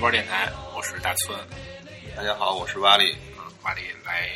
[0.00, 1.38] 微博电台，我是大村，
[2.16, 4.30] 大家好，我是瓦力，嗯，瓦力来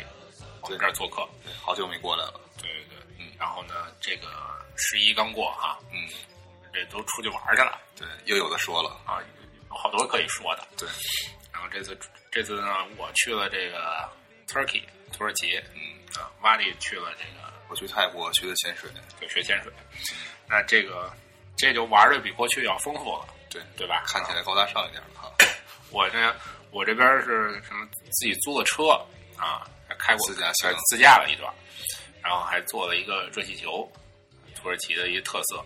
[0.61, 4.27] 我们这儿做客，对，好久没过来了，对对对，嗯，然后呢，这个
[4.75, 6.07] 十一刚过哈，嗯，
[6.71, 7.81] 这都出去玩去了。
[7.97, 9.17] 对，又有的说了，啊，
[9.71, 10.67] 有好多可以说的。
[10.77, 10.87] 对，
[11.51, 11.97] 然后这次
[12.31, 14.07] 这次呢，我去了这个
[14.47, 18.87] Turkey 土耳其，嗯，啊，瓦力去了这个我去泰国学的潜水，
[19.19, 19.73] 对学潜水，
[20.47, 21.11] 那这个
[21.57, 24.03] 这就玩的比过去要丰富了，对，对吧？
[24.05, 25.31] 看起来高大上一点了哈，
[25.89, 26.35] 我这
[26.71, 28.89] 我这边是什么自己租的车
[29.37, 31.53] 啊，还开过自驾行自驾了一段，
[32.21, 33.89] 然后还做了一个热气球，
[34.55, 35.65] 土耳其的一个特色，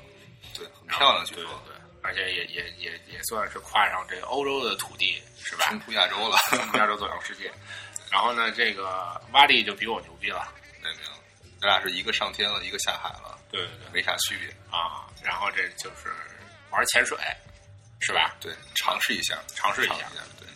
[0.54, 5.66] 对，很漂亮，据对对说对，而且也也也也算是跨上这个欧洲的土地，是吧？
[5.70, 6.38] 冲出亚洲了，
[6.76, 7.52] 亚洲走向世界。
[8.12, 10.48] 然后呢，这个洼地就比我牛逼了，
[10.82, 11.10] 没有没有，
[11.60, 15.10] 咱俩是一个上天了，一个下海了，对对对没啥区别，啊。
[15.23, 16.12] 然后这就是
[16.72, 17.17] 玩潜水，
[18.02, 18.36] 是吧？
[18.39, 20.47] 对，尝试一下，尝试一下一下，对，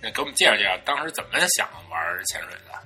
[0.00, 2.82] 那给我们介绍介绍，当时怎么想玩潜水的？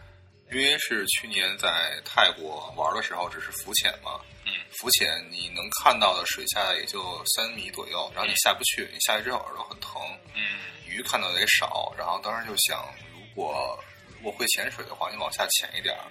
[0.50, 10.00] 因为是去年在泰国玩的时候，只是浮潜嘛，嗯，浮潜你能看到的水下也就三米左右，然后你下不去，你下去之后耳朵很疼，
[10.34, 13.78] 嗯鱼看到的也少，然后当时就想，如果
[14.16, 16.05] 如果会潜水的话，你往下潜一点儿，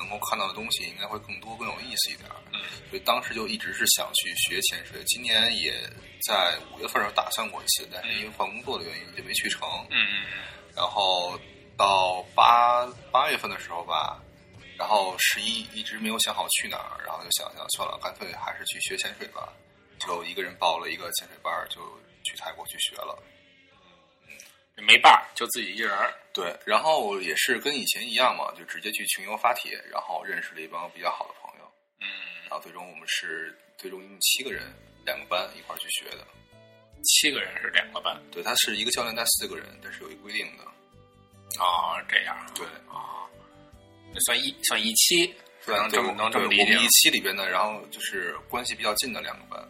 [0.00, 2.36] 能够看到的东西应该会更多、更有意思一点儿。
[2.52, 5.72] 嗯所以当时就一直是想去学潜水，今年也
[6.26, 9.68] 在五月份的时候打算过一次，但是因为换工作的原因就没去成。
[9.90, 10.26] 嗯嗯
[10.74, 11.38] 然后
[11.76, 14.20] 到八八月份的时候吧，
[14.76, 19.52] 然后十一一直没有想好去哪儿，然后就想想算了，干脆还是去学潜水吧，
[20.00, 21.80] 就一个人报了一个潜水班，就
[22.24, 23.16] 去泰国去学了。
[24.80, 26.12] 嗯，没伴儿，就自己一人儿。
[26.32, 32.06] 对，然后也是跟以前一样嘛，就直接去群游发帖，然后认识了一帮比较好的朋友，嗯，
[32.48, 34.62] 然后最终我们是最终一共七个人，
[35.04, 36.26] 两个班一块儿去学的。
[37.02, 40.64] 七个人是两个班对，他是一个教练带四个人，但是有一规定的。
[41.58, 43.26] 哦，这样对，啊，
[44.12, 45.34] 那算一算一期，
[45.66, 49.60] 能对这么能这么理解我们一期里边的，然后就是关系比较近的两个班，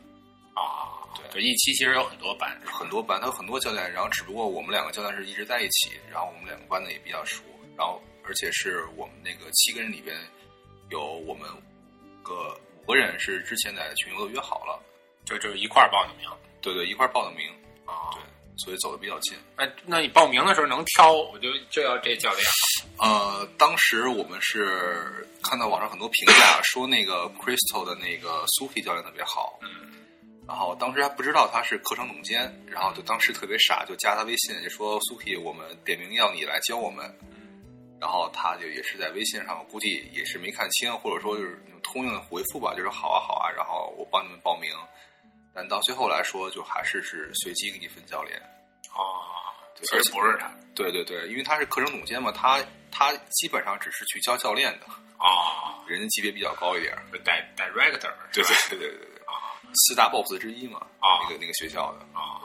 [0.54, 0.99] 啊？
[1.14, 7.42] 对对，一期其实有很多班，很多班，他有很多教练，然后只不过我们两个教练是一直在一起，然后我们两个班的也比较熟，
[7.76, 10.16] 然后而且是我们那个七个人里边
[10.90, 11.48] 有我们
[12.22, 14.82] 个五个人是之前在群游都约好了，
[15.24, 16.28] 就就一块儿报的名
[16.60, 17.48] 对对，一块儿报的名，
[17.86, 18.10] 啊。
[18.12, 18.22] 对，
[18.56, 19.38] 所以走的比较近。
[19.56, 22.44] 哎那你报名的时候能挑，我就就要这教练
[22.98, 30.04] 呃，当时我们是看到网上很多评价，说那个 Crystal 的那个 Suki 教练特别好，嗯
[30.50, 37.08] 然后当时还不知道他是课程总监，然后就当时特别傻，就加他微信，就说 Suki，我们点名要你来教我们。
[38.00, 44.72] 然后他就也是在微信上，我估计也是没看清，或者说就是通用的回复吧，就是好啊好啊，然后我帮你们报名。
[45.54, 48.36] 但到最后来说，就还是是随机给你分教练。
[48.90, 52.60] 啊，对其实不是他对对对，因为他是课程总监嘛，他
[52.90, 56.92] 他基本上只是去教教练的，啊人家级别比较高一点
[57.56, 59.19] director 对对对对对
[59.74, 62.00] 四大 boss 之一嘛，啊那个那个学校的。
[62.18, 62.42] 啊。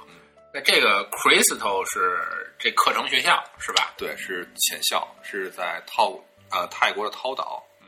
[0.54, 3.94] 那这个 Crystal 是这课程学校是吧？
[3.98, 6.18] 对，是浅校，是在涛
[6.50, 7.88] 呃泰国的涛岛，嗯，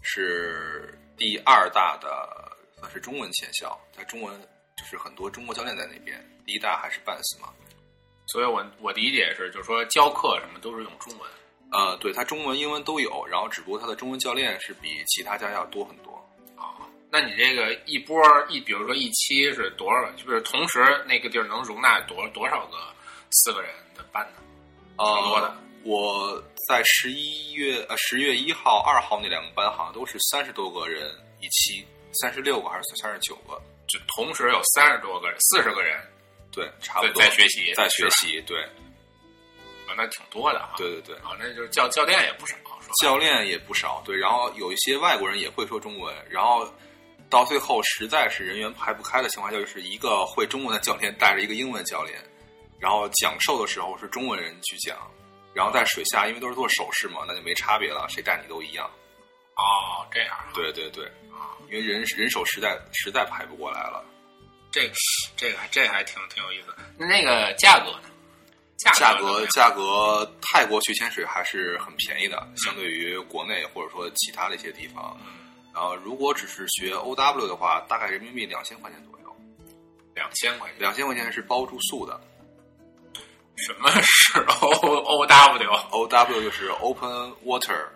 [0.00, 4.40] 是第二大的算是中文浅校，在中文
[4.78, 7.52] 就是很多中国教练在那边，第一大还是 Bans 嘛，
[8.28, 11.30] 所以我我理解是，就是说教课什么都是用中文
[11.70, 16.25] 呃，对他中文、英文都有，然后只不过他的中文教练是比其他家要多很多。
[17.16, 17.20] 啊。
[17.20, 20.12] 那你这个一波一，比如说一期是多少个？
[20.12, 22.76] 就是同时那个地儿能容纳多多少个
[23.30, 24.38] 四个人的班呢？
[24.98, 31.10] 挺多的呃，我在十一月呃十月一号、二号那两个班好像都是三十多个人
[31.40, 33.60] 一期，三十六个还是三十九个？
[33.86, 35.98] 就同时有三十多个人、四十个人
[36.50, 38.62] 对，差不多在学习，在学习，对
[39.86, 40.74] 啊，那挺多的哈。
[40.76, 41.16] 对对对。
[41.16, 42.56] 啊，那就是教教练也不少，
[43.00, 46.66] 教练也不少，对，然后有一些外国人也会说中文，然后
[47.28, 52.18] 到最后实在是人员排不开的情况下，就是一个会中文的教练带着一个英文教练，
[52.78, 54.96] 然后讲授的时候是中文人去讲，
[55.52, 58.88] 然后在水下因为都是做手势嘛，那就没差别了，谁带你都一样。
[59.56, 64.04] 哦，这样啊，对对对，啊，因为人人手实在实在排不过来了。
[64.70, 64.94] 这个
[65.36, 66.74] 这个还这还挺挺有意思。
[66.98, 68.10] 那那个价格呢？
[68.76, 75.18] 价格价格，泰国去潜水还是很便宜的，相对于国内或者说其他的一些地方。
[75.76, 79.36] 然后如果只是学 OW 的话，大概人民币两千块钱左右。
[80.14, 80.78] 两千块钱。
[80.78, 82.18] 两千块钱是包住宿的
[83.58, 87.88] 什么是 O O W？，OW 就是 Open Water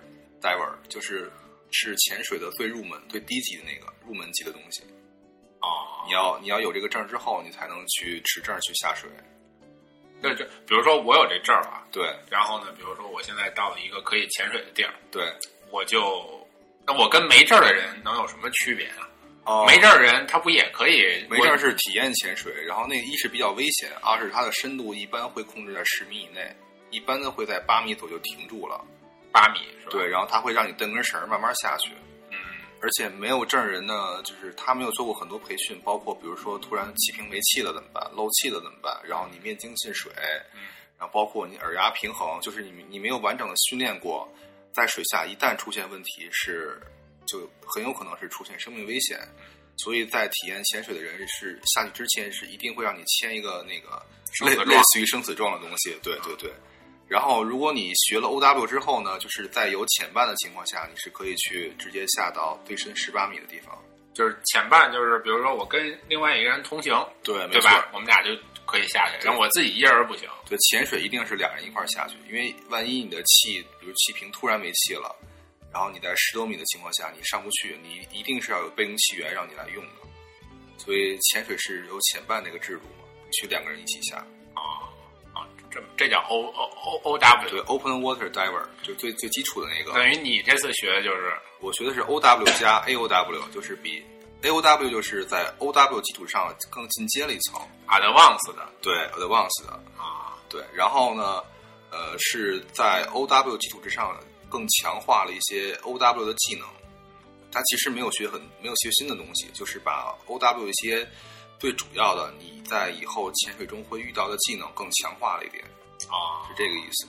[0.42, 1.32] Diver，就是
[1.70, 4.82] 是潜水的最入门、最低级的那个入门级的东西。
[5.62, 9.08] 哦，你要你要有这个证之后，你才能去持证去下水。
[10.20, 15.32] 对这，比如说我有这证儿啊，对然后呢，比如说我现在到了一个可以潜水的地儿，对，
[15.70, 16.39] 我就
[16.90, 19.06] 那我跟没证的人能有什么区别啊？
[19.44, 21.24] 哦没证人他不也可以？
[21.30, 26.52] 没证是体验潜水，然后那一是比较危险，二是它的深度一般会控制在十米以内，
[26.90, 28.84] 一般的会在八米左右停住了。
[29.32, 29.92] 八米是吧？
[29.92, 31.92] 对，，然后他会让你蹬根绳儿慢慢下去，
[32.30, 32.36] 嗯，
[32.82, 40.12] 而且没有证人呢，就是他没有做过很多培训，包括比如说突然气瓶没气了怎么办，漏气了怎么办，然后你面镜进水，
[40.54, 40.60] 嗯
[40.98, 44.30] 然后包括你耳压平衡，就是你你没有完整的训练过，
[44.72, 46.80] 在水下一旦出现问题是，
[47.26, 49.20] 就很有可能是出现生命危险。
[49.76, 54.02] 所以在体验潜水的人是下去之前是一定会让你签一个那个
[54.44, 56.52] 类似于生死状的东西，对对对。
[57.08, 63.76] 然后如果你学了 OW 之后呢，就是在有潜伴的情况下，你是可以去直接下到最深十八米的地方。
[64.12, 67.48] 就是潜伴就是比如说我跟另外一个人同行，对。
[67.48, 67.88] 对吧？
[67.94, 68.30] 我们俩就
[68.70, 70.28] 可以下去，然后我自己一人不行。
[70.48, 75.14] 对，潜水一定是俩人一块儿下去，因为万一你的气，比如气瓶突然没气了，
[75.72, 79.92] 然后你在十多米的情况下你上不去，你一定是要有备用气源让你来用的。
[80.78, 84.16] 所以潜水是有潜伴那个制度嘛，去两个人一起下。
[84.54, 84.88] 啊
[85.32, 89.92] 啊，这这叫 O O O O W，对，Open Water Diver 就最最基础的那个。
[89.92, 94.02] 等于你这次学的就是我学的是 OW 加 AOW，就是比
[94.42, 97.60] AOW 就是在 OW 基础上更进阶了一层。
[97.88, 99.72] advanced 的对，Advanced 的。
[99.98, 101.42] 啊，对，然后呢，
[101.90, 106.66] 呃，是在 OW 基础之上更强化了一些 OW 的技能。
[107.52, 111.06] 它其实没有学很没有学新的东西，就是把 OW 一些
[111.58, 115.64] 最主要的你在以后潜水中会遇到的技能更强化了一点，
[116.08, 117.06] 啊是，这个意思。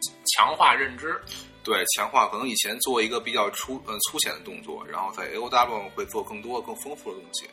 [0.00, 1.20] 就强化认知
[1.62, 7.48] 对，强化可能以前做一个比较粗呃粗浅的动作，然后在 AOW 会做更多更丰富的东西，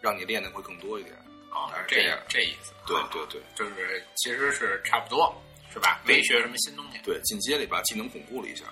[0.00, 1.14] 让你练的会更多一点。
[1.50, 2.72] 啊这这样这意思。
[2.72, 5.32] 啊对对对就是其实是差不多，
[5.72, 6.00] 是吧？
[6.04, 8.64] 没学什么新东西，对，进阶里把技能巩固了一下。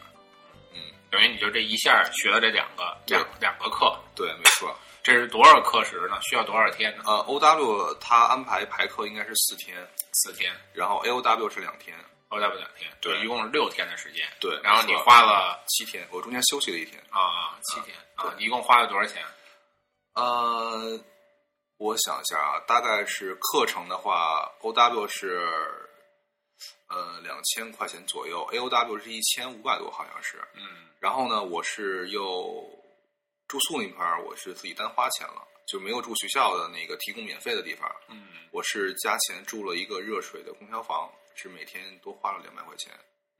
[0.75, 0.81] 嗯
[1.11, 4.76] 等于你就这一下学了这两个两两个课，对，没错。
[5.02, 6.19] 这是多少课时呢？
[6.23, 7.02] 需要多少天呢？
[7.06, 11.97] 呃，OW 他安排排课应该是四天，四天然后 AOW 是两天
[12.29, 14.26] ，，OW 两天，对一共是六天的时间。
[14.41, 17.02] 对然后你花了七天，我中间休息了一天。
[17.11, 19.25] 啊七天啊，对一共花了多少钱？
[20.14, 21.00] 呃，
[21.79, 25.49] 我想一下啊，大概是课程的话，OW 是
[26.88, 30.38] 呃两千块钱左右，AOW 是一千五百多，好像是。
[30.55, 32.69] 嗯然后呢，我是又
[33.50, 37.91] 住宿那块儿，我是自己单花钱了，就没有住学校的那个提供免费的地方。
[38.08, 42.93] 嗯我是加钱住了一个热水的空调房，是每天多花了两百块钱，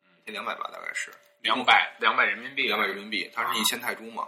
[0.03, 4.27] 一天两百吧，大概是两百两百人民币，两百人民币，它是一千泰铢嘛，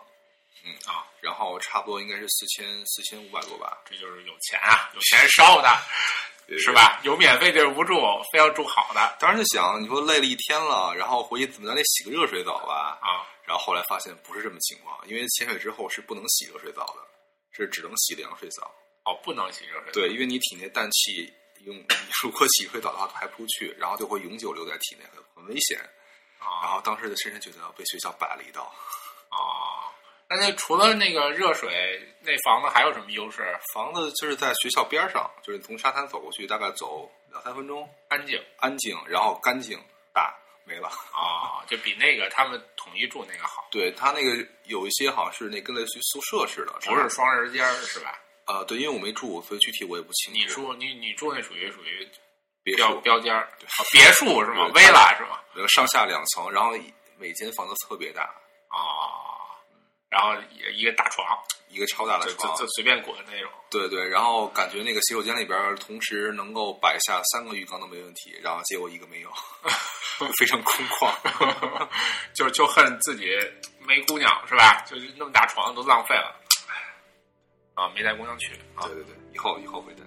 [0.64, 5.68] 嗯啊，然后差不多应该是四千四千五百多吧，这就是有钱啊，有钱烧的，
[6.58, 6.70] 是？
[6.72, 7.00] 吧？
[7.02, 7.94] 有免费地儿不住，
[8.32, 12.98] 非要住好的当时就想，你说累了一天了，然后回去怎么咱得洗个热水澡吧？
[13.02, 13.26] 啊。
[13.52, 17.06] 然后后来发现不是这么情况，因为潜水之后是不能洗热水澡的，
[17.50, 18.74] 是只能洗凉水澡。
[19.04, 21.30] 哦，不能洗热水。，对，因为你体内氮气
[21.66, 21.86] 用，你
[22.22, 25.78] 如果洗热水澡的话排不出去，然后就会永久留在体内，很很危险。
[26.38, 28.74] 啊然啊后当时的深深觉得被学校摆了一道。
[29.28, 29.92] 啊，
[30.30, 33.54] 那那除了那个热水，那房子还有什么优势？
[33.74, 39.78] 房子就是在学校边上，就是从沙滩走过去，大概走两三分钟，安静安静，然后干净
[40.14, 40.88] 大没了。
[40.88, 48.18] 啊，就比那个他们统一住那个好，对他那个有一些好像是那跟类似于宿舍似的，不是双人间是吧？
[48.46, 50.38] 呃，对，因为我没住，所以具体我也不清楚。
[50.38, 52.08] 你住你你住那属于属于
[52.76, 53.32] 标标间
[53.92, 54.68] 别墅是吗？
[54.72, 55.38] 对威拉是吗？
[55.54, 56.72] 呃上下两层，然后
[57.18, 58.22] 每间房子特别大，
[58.68, 59.31] 啊，
[60.12, 61.26] 然后一一个大床，
[61.70, 63.50] 一个超大的床就随便滚那种。
[63.70, 69.32] 对对，然后感觉那个洗手间里边同时能够摆下三个浴缸都没问题，然后结果一个没有，
[70.38, 71.10] 非常空旷。
[72.36, 73.30] 就就恨自己
[73.80, 74.84] 没姑娘是吧？
[74.86, 76.36] 就是那么大床都浪费了，
[76.68, 80.02] 唉啊，没带姑娘去啊对，对对，以后以后会带。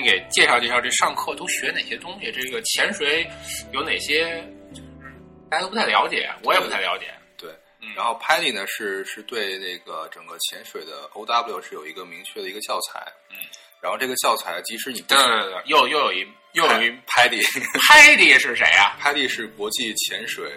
[0.00, 2.32] 那给介绍介绍这上课都学哪些东西？
[2.32, 3.28] 这个潜水
[3.72, 4.42] 有哪些？
[4.72, 5.12] 就是
[5.50, 7.06] 大家都不太了解，我也不太了解。
[7.36, 13.36] 对，嗯然后 PADI 呢是是对那个整个潜水的 OW 是有一个明确的一个教材，嗯，
[13.82, 17.42] 然后这个教材即使你不对对对，又又有一又有一 PADI
[17.88, 18.96] 拍的是谁啊？
[19.02, 20.50] PADI 是国际潜水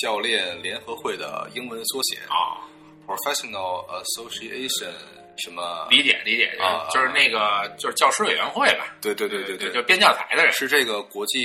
[0.00, 2.62] 教练联合会的英文缩写啊
[3.06, 4.92] ，，Professional Association
[5.38, 5.86] 什么？
[5.90, 8.94] 理解理解，啊就是那个就是教师委员会吧？
[9.00, 10.52] 对对对对对，就编教材的人。
[10.52, 11.38] 是这个国际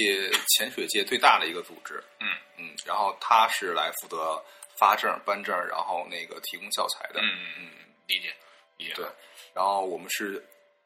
[0.50, 2.04] 潜水界最大的一个组织。
[2.20, 4.42] 嗯嗯，然后他是来负责
[4.78, 7.22] 发证、颁证，然后那个提供教材的。
[7.22, 7.70] 嗯嗯嗯，
[8.08, 8.34] 理解
[8.78, 8.94] 理解。
[8.96, 9.06] 对，
[9.54, 10.44] 然后我们是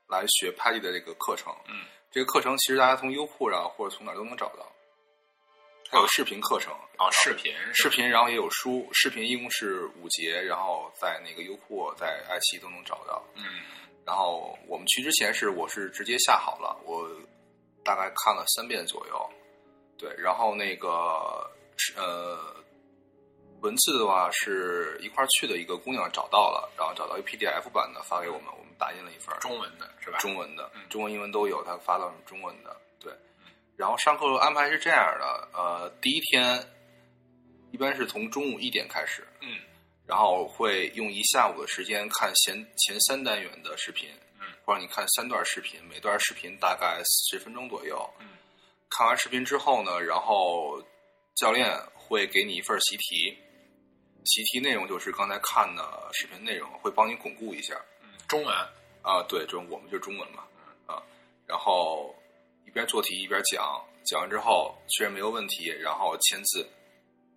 [0.08, 1.56] 来学 PADI 的这个课程。
[1.68, 4.72] 嗯，这个课程其实大家从优酷上或者从哪儿都能找到，
[5.90, 6.74] 它有视频课程。
[6.98, 13.24] 啊，视频视频，然后也有书，视频一共是五节，然后在那个优酷、在爱奇艺都能找到。
[13.36, 13.44] 嗯
[14.04, 17.06] 然后我们去之前是我是直接下好了，我
[17.84, 19.30] 大概看了三遍左右，
[19.98, 21.52] 对，然后那个
[21.98, 22.56] 呃
[23.60, 30.18] 文字的话是一块儿去的一个姑娘找到了，然后找到一 PDF 版的发给我们，我们打印了一份中文的是吧？
[30.20, 32.87] 中文的嗯，中文英文都有，她发到中文的，对。
[33.78, 36.62] 然后上课安排是这样的，呃，第一天
[37.72, 39.60] 一般是从中午一点开始，嗯
[40.06, 48.10] 然后会用一下午的时间看前前三单元的视频，嗯，或者你看三段视频，每段视频大概十分钟左右。
[48.20, 48.30] 嗯，
[48.90, 50.82] 看完视频之后呢，然后
[51.36, 53.38] 教练会给你一份习题，
[54.24, 57.76] 习题内容就是刚才看的视频内容，会帮你巩固一下。
[58.02, 58.56] 嗯，中文
[59.02, 60.44] 啊，对，就我们就是中文嘛，
[60.86, 61.04] 啊，
[61.46, 62.17] 然后一
[62.78, 66.64] 边做题一边讲，讲完之后确认没有问题，然后签字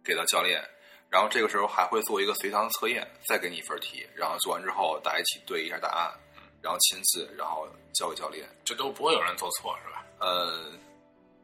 [0.04, 0.62] 给到教练，
[1.08, 6.12] 然后这个时候还会做一个随堂测验，再给你一份题，然后做完之后大家一起对一下答案，
[6.60, 8.46] 然后签字，然后交给教练。
[8.66, 10.04] 这都不会有人做错是吧？
[10.20, 10.70] 呃，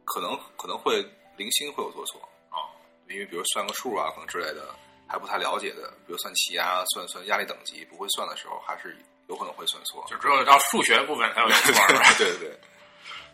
[0.05, 1.03] 可能可能会
[1.39, 2.69] 零星会有做错，哦，
[3.09, 4.75] 因为比如算个数啊，可能之类的
[5.09, 8.95] 还不太了解的，比如算气压、算算压力等级，不会算的时候，还是
[9.29, 10.05] 有可能会算错。
[10.07, 12.15] 就只有到数学部分才有错是吧？
[12.19, 12.59] 对 对对，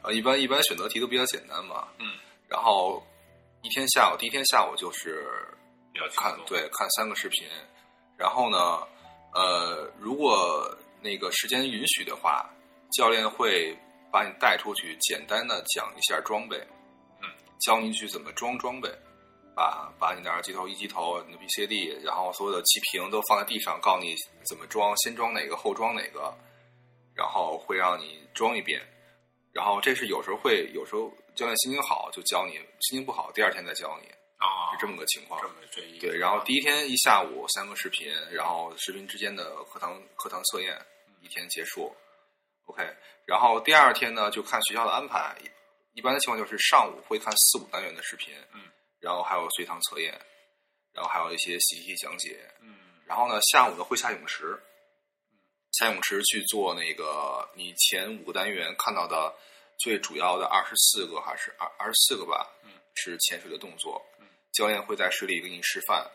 [0.03, 1.89] 呃，一般一般选择题都比较简单嘛。
[1.99, 2.07] 嗯，
[2.49, 3.03] 然后
[3.63, 5.27] 一天下午，第一天下午就是。
[6.17, 7.47] 看对看三个视频，
[8.17, 8.59] 然后呢，
[9.35, 12.49] 呃，如果那个时间允许的话，
[12.97, 13.77] 教练会
[14.11, 16.57] 把你带出去，简单的讲一下装备，
[17.21, 17.29] 嗯，
[17.61, 18.91] 教你去怎么装装备。
[19.55, 24.15] 把把你的二级头、一级头、你的 BCD，然后所有的气瓶都放在地上，告诉你
[24.49, 26.35] 怎么装，先装哪个，后装哪个，
[27.15, 28.81] 然后会让你装一遍。
[29.53, 35.49] 然后这是有时候会，有时候教练心情好就教你，心情不好第二天再教你，啊，是这么个情况这。
[35.49, 40.77] 么这一对，然后第一天一下午三个视频，然后视频之间的课堂课堂测验，
[41.21, 41.95] 一天结束。
[42.67, 42.83] OK，
[43.27, 45.37] 然后第二天呢就看学校的安排，
[45.95, 48.63] 一般的情况就是上午会看四五单元的视频，嗯，
[49.01, 50.13] 然后还有随堂测验，
[50.95, 54.59] 然后还有一些习题讲解，嗯然后呢下午呢会下泳池，
[55.73, 59.35] 下泳池去做那个你前五个单元看到的
[59.79, 66.07] 最主要的二十四个还是二二十四个吧，嗯，是潜水的动作，嗯，教练会在水里给你示范，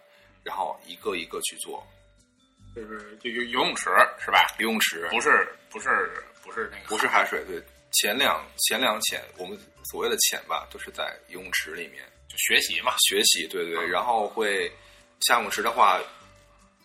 [0.43, 1.85] 然后一个一个去做。
[2.75, 3.85] 就是就游游泳池
[4.23, 4.53] 是吧？
[4.59, 7.59] 游泳池不是不是不是那个不是海水，对，
[7.93, 9.59] 前两前两潜，我们
[9.89, 12.95] 所谓的潜吧，都是在游泳池里面就学习嘛。
[12.99, 14.71] 学习，对对，嗯然后会
[15.21, 15.99] 下泳池的话，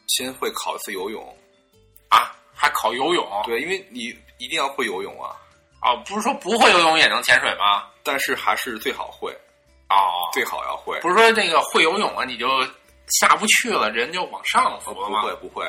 [0.08, 1.36] 先会考一次游泳，
[2.08, 3.28] 啊，还考游泳？
[3.45, 5.35] 对，因为你一定要会游泳啊，
[5.81, 7.90] 啊，不是说不会游泳也能潜水吗？
[8.04, 9.33] 但是还是最好会，
[9.88, 12.47] 哦，最好要会，不是说那个会游泳啊，你就
[13.19, 15.26] 下不去了，人就往上浮了不？
[15.26, 15.66] 会不会，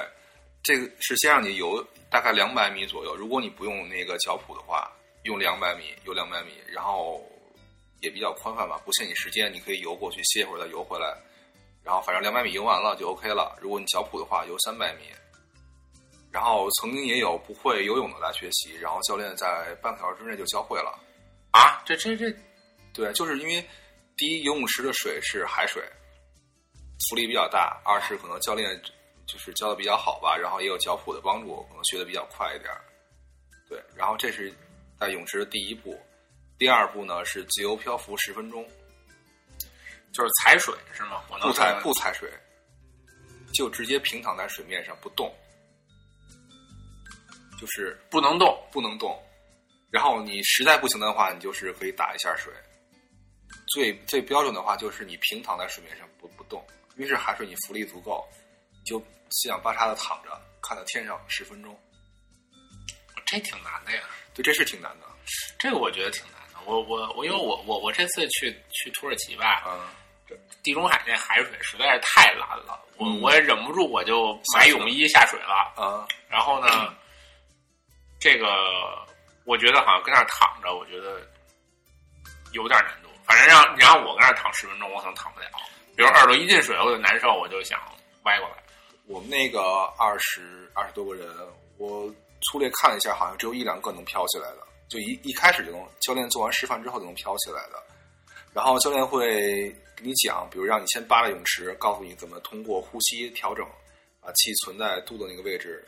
[0.61, 4.87] 这个是先让你游大概两百米左右，如果你不用那个脚蹼的话，
[5.23, 7.19] 用两百米游两百米，然后
[8.01, 11.11] 也比较宽泛吧，不限你时间，你可以游过去歇一会儿再游回来，
[11.83, 13.57] 然后反正两百米游完了就 OK 了。
[13.59, 15.05] 如果你脚蹼的话，游三百米。
[16.33, 20.99] 然后曾经也有不会游泳的来学习，然后教练在半个小时之内就教会了。
[21.51, 22.35] 啊，这这这
[22.91, 23.63] 对，就是因为
[24.17, 25.83] 第一游泳池的水是海水，
[27.07, 28.81] 浮力比较大；二是可能教练
[29.27, 32.81] 就是教的比较好吧，然后也有脚蹼的帮助，可能学的比较快一点儿。
[33.69, 34.51] 对，然后这是
[34.99, 35.95] 在泳池的第一步，
[36.57, 38.67] 第二步呢是自由漂浮十分钟，
[40.11, 41.23] 就是踩水是吗？
[41.29, 42.27] 我能不踩不踩水，
[43.53, 45.31] 就直接平躺在水面上不动，
[47.63, 48.61] 就是不能动。
[48.73, 49.17] 不能动。
[49.89, 52.51] 然后你实在不行的话，你就是可以打一下水。
[53.67, 56.61] 最最标准的话就是你平躺在水面上不不动，
[56.97, 58.27] 因为是海水，你浮力足够，
[58.73, 61.73] 你就四仰八叉的躺着，看到天上十分钟。
[63.25, 64.01] 这挺难的呀。
[64.33, 65.07] 对，这是挺难的。
[65.57, 66.59] 这个我觉得挺难的。
[66.65, 75.73] 我我我，因为我我我这次去去土耳其吧，嗯，地中海那海水实在是太蓝了，我嗯我也忍不住，我就买泳衣下水了。
[75.77, 76.93] 嗯，然后呢，
[78.23, 78.47] 这个
[79.43, 81.19] 我觉得好像跟那儿躺着，我觉得
[82.53, 83.09] 有点难度。
[83.25, 85.47] 反正让你让我跟那儿躺十分钟，我可能躺不了。
[85.93, 87.81] 比如耳朵一进水，我就难受，我就想
[88.23, 88.63] 歪过来。
[89.07, 89.59] 我们那个
[89.97, 91.27] 二十二十多个人，
[91.77, 92.09] 我
[92.43, 97.83] 粗略看了一下，好像只有一两个能飘起来的，就一一开始就能教练做完示范之后就能飘起来的。
[98.53, 103.67] 然后教练会给你讲，比如让你先扒拉泳池，告诉你怎么通过呼吸调整，
[104.21, 105.85] 把气存在肚子那个位置，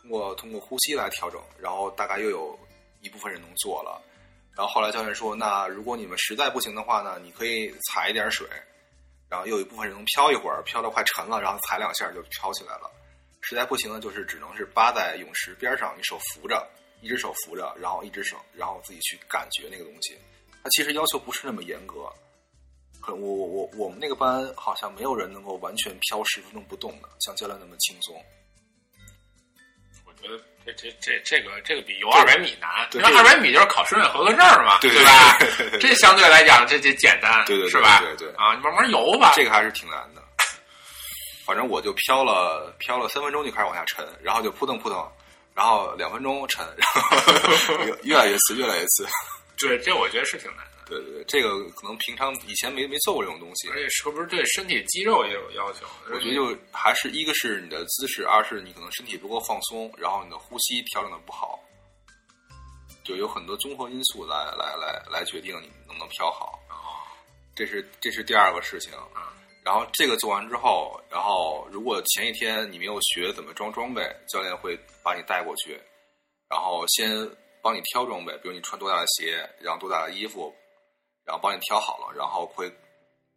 [0.00, 1.40] 通过通过呼吸来调整。
[1.58, 2.58] 然后大概又有
[3.00, 4.00] 一部分人能做了。
[4.56, 8.46] 然后后来教练说，那如果你们实在不行的话呢，你可以踩一点水，
[9.28, 12.90] 然后又有一部分人能漂一会儿，漂的快沉了，然后踩两下就飘起来了。
[13.40, 16.68] 实在不行呢，就是只能是扒在泳池边上，你手扶着，
[17.00, 20.18] 一只手扶着，然后一只手，然后自己去感觉那个东西。
[20.62, 22.12] 它其实要求不是那么严格。
[23.00, 28.22] 很我我我我们那个班好像没有人能够完全飘十分钟不动的，像教练那么轻松。
[30.22, 35.38] 我觉得这这这这个这个比游二百米难，因为二百米就是考身份合格证嘛，对对吧
[35.80, 38.00] 这相对来讲这这简单，对对对是吧？
[38.00, 39.32] 对对对啊，你慢慢游吧。
[39.34, 40.22] 这个还是挺难的。
[41.46, 45.10] 反正我就飘了飘了三分钟就开始往下沉，然后就扑腾扑腾，
[45.54, 49.08] 然后两分钟沉，然后 越越来越次，越来越次。
[49.58, 53.76] 对，这我觉得是挺难的，对对对，这个可能平常以前没没做过这种东西而。
[53.76, 55.86] 且是不是对身体肌肉也有要求？
[56.12, 61.58] 我觉得就还是一个是你的姿势，二是你可能身体不够放松，然后你的呼吸调整的不好，
[63.04, 66.58] 就有很多综合因素来来来来决定你能不能飘好。
[67.54, 68.92] 这是这是第二个事情。
[69.62, 75.78] 然后这个做完之后，然后如果前一天你没有学怎么装装备，教练会把你带过去，
[76.48, 77.10] 然后先
[77.62, 80.50] 帮你挑装备，比如你穿多大的鞋，然后多大的衣服，
[81.30, 82.68] 然后帮你挑好了，然后会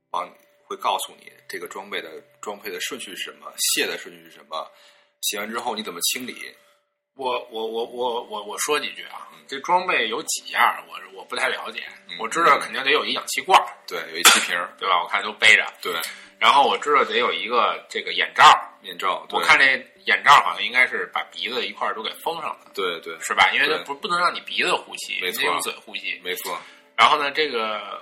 [0.09, 0.31] 帮你
[0.65, 2.09] 会告诉你这个装备的
[2.41, 4.67] 装配的顺序是什么，卸的顺序是什么，
[5.21, 6.35] 洗完之后你怎么清理。
[7.15, 15.03] 我我我我我我说几句啊，这装备有几样，我我不太了解，嗯我知道肯定得有一氧气罐，对，有一气瓶，对吧？
[15.03, 15.93] 我看都背着，对，
[16.39, 18.43] 然后我知道得有一个这个眼罩，
[18.81, 19.65] 面罩，我看这
[20.05, 23.51] 眼罩好像应该是把鼻子一块儿都给封上了，对对，是吧？
[23.53, 26.19] 因为它不不能让你鼻子呼吸，没错用嘴呼吸。
[26.23, 26.59] 没错，
[26.95, 28.01] 然后呢，这个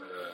[0.00, 0.32] 呃，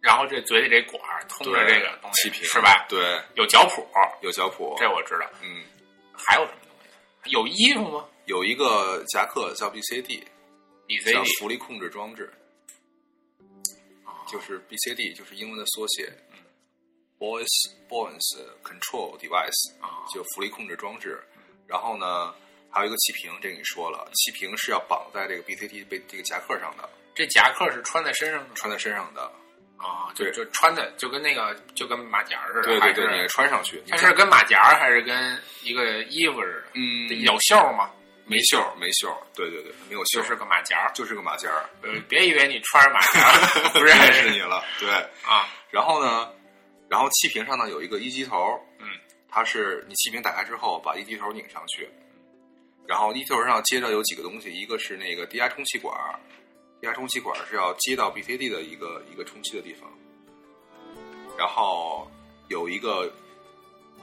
[0.00, 2.86] 然后这嘴里这管儿通着这个东西是吧？
[2.88, 3.84] 对，有脚蹼，
[4.22, 5.30] 有脚蹼，这我知道。
[5.42, 5.62] 嗯，
[6.12, 7.30] 还有什么东西？
[7.30, 10.26] 有衣服吗有一个夹克叫 BCD，叫
[10.88, 12.32] ？BCD 浮力控制装置，
[14.28, 16.12] 就是 BCD，就是英文的缩写
[17.18, 17.46] Boys,
[17.88, 21.22] Buoyancy Control Device，啊就浮力控制装置。
[21.66, 22.34] 然后呢，
[22.70, 29.30] 还有一个气瓶，这个你说了，气瓶是要绑在这个 BCT 被这个夹克上的，这夹克是穿在身上的穿在身上的。
[29.82, 36.64] 啊，就对就穿的就跟那个就跟马甲似的，对对对，你穿上去，它是跟马甲还是跟一个衣服似的？
[36.74, 37.90] 嗯有袖吗？
[38.26, 40.90] 没袖没袖，对对对，没有袖，就是个马甲。
[40.94, 41.48] 就是个马甲，
[41.80, 43.32] 呃，别以为你穿着马甲
[43.72, 44.90] 不认识你了，对。
[45.24, 45.48] 啊。
[45.70, 46.30] 然后呢，
[46.86, 48.86] 然后气瓶上呢有一个一级头，嗯，
[49.30, 51.88] 它是你气瓶打开之后把一级头拧上去，
[52.86, 55.94] 然后一头上接着有几个东西，一个是那个低压充气管，
[56.80, 59.88] 低压充气管是要接到 BCD 的一个一个充气的地方，
[61.38, 62.10] 然后
[62.48, 63.12] 有一个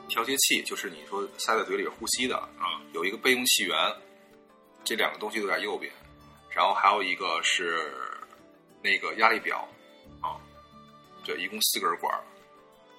[0.08, 3.76] 调节器，就是你说塞在嘴里呼吸的啊，有一个备用气源，
[4.84, 5.92] 这两个东西都在右边，
[6.50, 7.92] 然后还有一个是
[8.82, 9.68] 那个压力表，
[10.22, 10.40] 啊，
[11.26, 12.18] 对，一共四根管，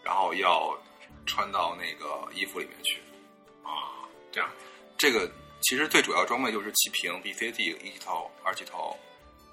[0.05, 0.79] 然后要
[1.25, 3.01] 穿到那个衣服里面去。
[3.63, 4.51] 啊，这样
[4.97, 8.97] 这个其实最主要装备就是气瓶、BCD 一级头、二级头，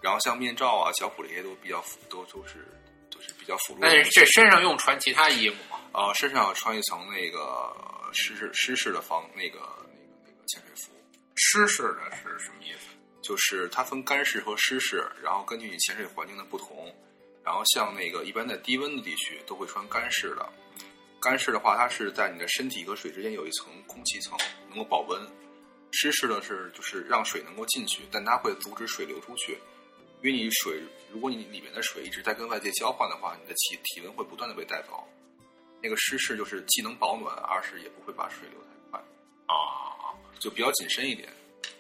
[0.02, 2.68] 然后像面罩啊、脚蹼这些都比较辅，都都是
[3.10, 4.04] 都是比较辅助的但。
[4.04, 5.80] 是这身上用穿其他衣服吗？
[5.92, 7.76] 啊、身上要穿一层那个
[8.14, 10.92] 湿式湿式的防那个那个那个潜水服，
[11.36, 12.96] 湿式的是什么意思？
[13.22, 16.94] 就是它分干式和湿式，然后根据你潜水环境的不同，
[17.44, 20.48] 然后像那个一般在低温的地区都会穿干式的。
[21.20, 24.38] 干式的话，它是在你的身体和水之间有一层空气层，
[24.70, 25.20] 能够保温。
[25.96, 29.54] 湿式的是就是让水能够进去，但它会阻止水流出去，
[30.22, 35.08] 因为你水，如果你里面的水一直在跟外界交换的话，你的体体温会不断的被带走。
[35.82, 39.00] 那个湿式就是既能保暖，二是也不会把水流太快，
[39.46, 41.32] 啊，就比较谨慎一点。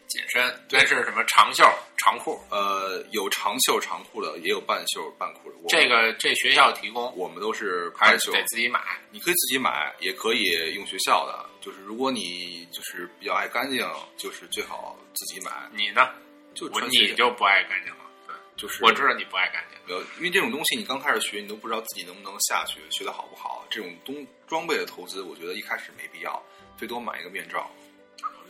[0.08, 1.64] 紧身，但是什么长袖、
[1.98, 5.58] 长裤，呃，有长袖长裤的，也有半袖半裤的。
[5.68, 8.80] 这个这学校提供我们都是还是半袖，得自己买？
[9.12, 11.46] 你可以自己买，也可以用学校的。
[11.60, 13.86] 就是如果你就是比较爱干净，
[14.18, 15.52] 就是最好自己买。
[15.72, 16.08] 你呢？
[16.54, 18.06] 就你就不爱干净了。
[18.28, 19.80] 对，就是我知道你不爱干净。
[19.88, 23.66] 没有，因为这种东西你刚开始学，你都不知道自己能不能下去，学的好不好。
[23.70, 26.42] 这种东装备的投资，我觉得一开始没必要，
[26.78, 27.70] 最多买一个面罩。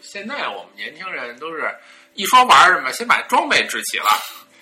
[0.01, 1.73] 现在我们年轻人都是
[2.13, 4.08] 一说玩什么，先把装备支齐了，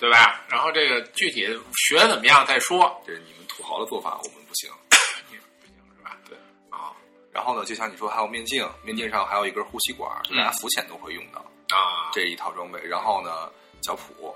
[0.00, 0.44] 对吧？
[0.48, 1.46] 然后这个具体
[1.88, 4.70] 学怎么样再说，这是你们土豪的做法，我们不行。
[4.90, 5.40] 不行
[5.96, 6.16] 是吧？
[6.28, 6.36] 对
[6.70, 6.92] 啊
[7.32, 11.40] 然后呢，就像你说，还有面镜，面镜上还有一根呼吸管，嗯大家浮潜都会用到。
[11.76, 12.80] 啊，这一套装备。
[12.82, 14.34] 然后呢，脚蹼，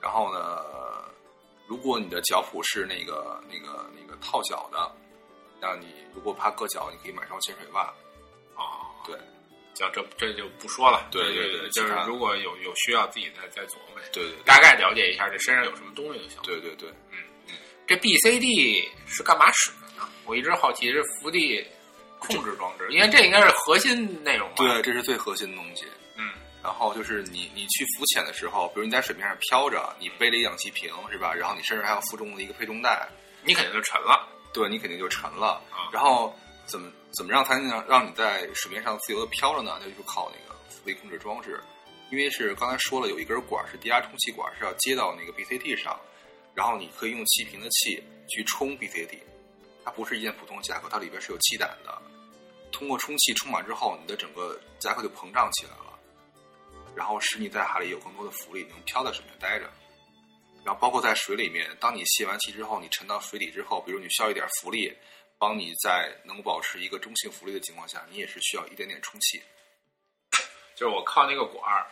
[0.00, 0.62] 然后呢，
[1.66, 4.90] 如果你的脚蹼是那个那个那个套脚的，
[5.60, 7.82] 那你如果怕硌脚，你可以买双潜水袜。
[8.54, 9.16] 啊，对
[9.74, 11.06] 行，这这就不说了。
[11.10, 14.00] 对对对对就是如果有有需要，自己再再琢磨。
[14.12, 16.42] 对对大概了解一下这身上有什么东西就行了。
[16.44, 16.92] 对对对，
[17.86, 20.08] 这 BCD 是干嘛使的呢？
[20.24, 21.66] 我一直好奇是伏地
[22.18, 24.56] 控制装置，因为这应该是核心内容吧？
[24.56, 25.84] 对，这是最核心的东西。
[26.16, 26.30] 嗯，
[26.62, 31.34] 然后就是你你去浮潜的时候，比如你在水面上漂着，你背了一氧气瓶是吧？
[31.34, 33.08] 然后你身上还有负重的一个配重带，
[33.42, 34.28] 你肯定就沉了。
[34.52, 35.62] 对你肯定就沉了。
[35.70, 39.78] 啊然后怎么怎么让才能让你在水面上自由的飘着呢？
[39.80, 41.60] 那就是靠那个浮力控制装置，
[42.10, 46.00] 因为是刚才说了，有一根管是低压充气管，是要接到那个 BCD 上，
[46.54, 49.18] 然后你可以用气瓶的气去充 BCD，
[49.84, 52.00] 它不是一件普通夹克，它里边是有气胆的。
[52.70, 55.98] 通过充气充满之后，你的整个夹克就膨胀起来了，
[56.94, 59.70] 然后使你在海里有更多的浮力，能漂在水面待着。
[60.64, 64.90] 然后包括在水里面，当你泄完气之后，你沉到水底之后，比如你需要一点浮力，
[65.42, 69.42] 帮你在能保持一个中性浮力的情况下，你也是需要一点点充气。
[70.76, 71.84] 就是我靠那个管儿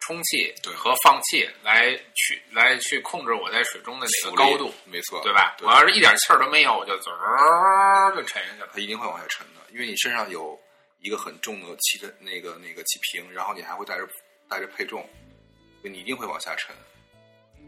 [0.00, 5.54] 充气对和放气来去来去控制我在水中的那个高度，没错，对吧？
[5.56, 8.68] 对我要是一点气儿都没有，我就滋儿就沉下去了。
[8.74, 10.60] 它一定会往下沉的，因为你身上有
[11.00, 14.06] 一个很重的气的那个那个气瓶，然后你还会带着
[14.46, 15.00] 带着配重，
[15.80, 16.76] 所以你一定会往下沉，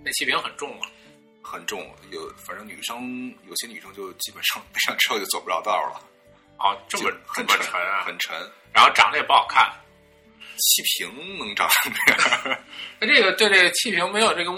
[0.05, 0.87] 那气瓶很重嘛，
[1.43, 1.81] 很重。
[2.11, 6.01] 有反正女生有些女生就基本上 背上之后就走不着道了，
[6.59, 8.35] 哦，这么这么沉啊，很沉。
[8.73, 9.71] 然后长得也不好看。
[10.59, 12.13] 气瓶能长成这
[12.51, 12.59] 样？
[13.01, 14.53] 那这个对这个气瓶没有这个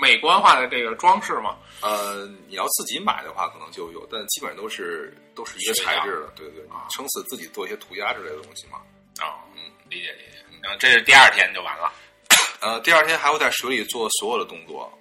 [0.00, 1.56] 美观化的这个装饰吗？
[1.80, 8.78] 呃，你要自己买的话，可能就有，但基本上都是都是一个材质的，对对撑死自己做一些涂鸦之类的东西嘛。
[9.20, 10.38] 哦，嗯，理解理解。
[10.62, 11.92] 然后，这是第二天就完了。
[12.60, 14.96] 呃，第二天还会在水里做所有的动作，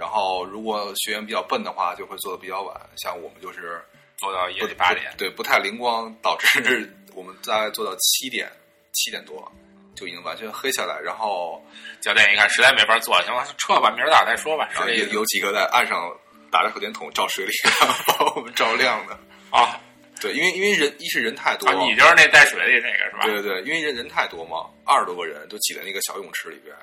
[0.00, 2.74] 然后如果学员比较笨的话，就会做的比较晚。
[2.96, 3.78] 像我们就是
[4.16, 8.50] 做到夜里八点，对，不太灵光，导致 我们大概做到七点
[8.92, 9.52] 七点多
[9.94, 11.62] 就已经完全黑下来，然后
[12.00, 14.66] 教练一看实在没法做了，行了，撤吧，明儿早再说吧。
[14.72, 16.10] 然后有有几个在岸上
[16.50, 17.52] 打着手电筒照水里，
[18.08, 19.18] 把我们照亮的。
[19.50, 19.78] 啊
[20.18, 23.20] 对，因为因为人一是人太多，啊，你就是那带水里那个是吧？
[23.24, 26.74] 对对对，因为人人太多嘛，二十多个人都挤在那个小泳池里边，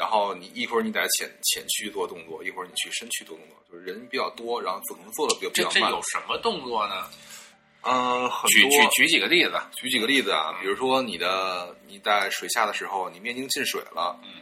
[0.00, 5.80] 然后你一会儿你在浅浅区做动作，一会儿你去深区做动作，就是人比较多，然后可能做的比较比这这。
[5.90, 7.06] 有什么动作呢？
[7.82, 9.60] 嗯，很举举举几个例子。
[9.76, 14.40] 举几个例子啊，比如说你的你在水下的时候，你面镜进水了，嗯，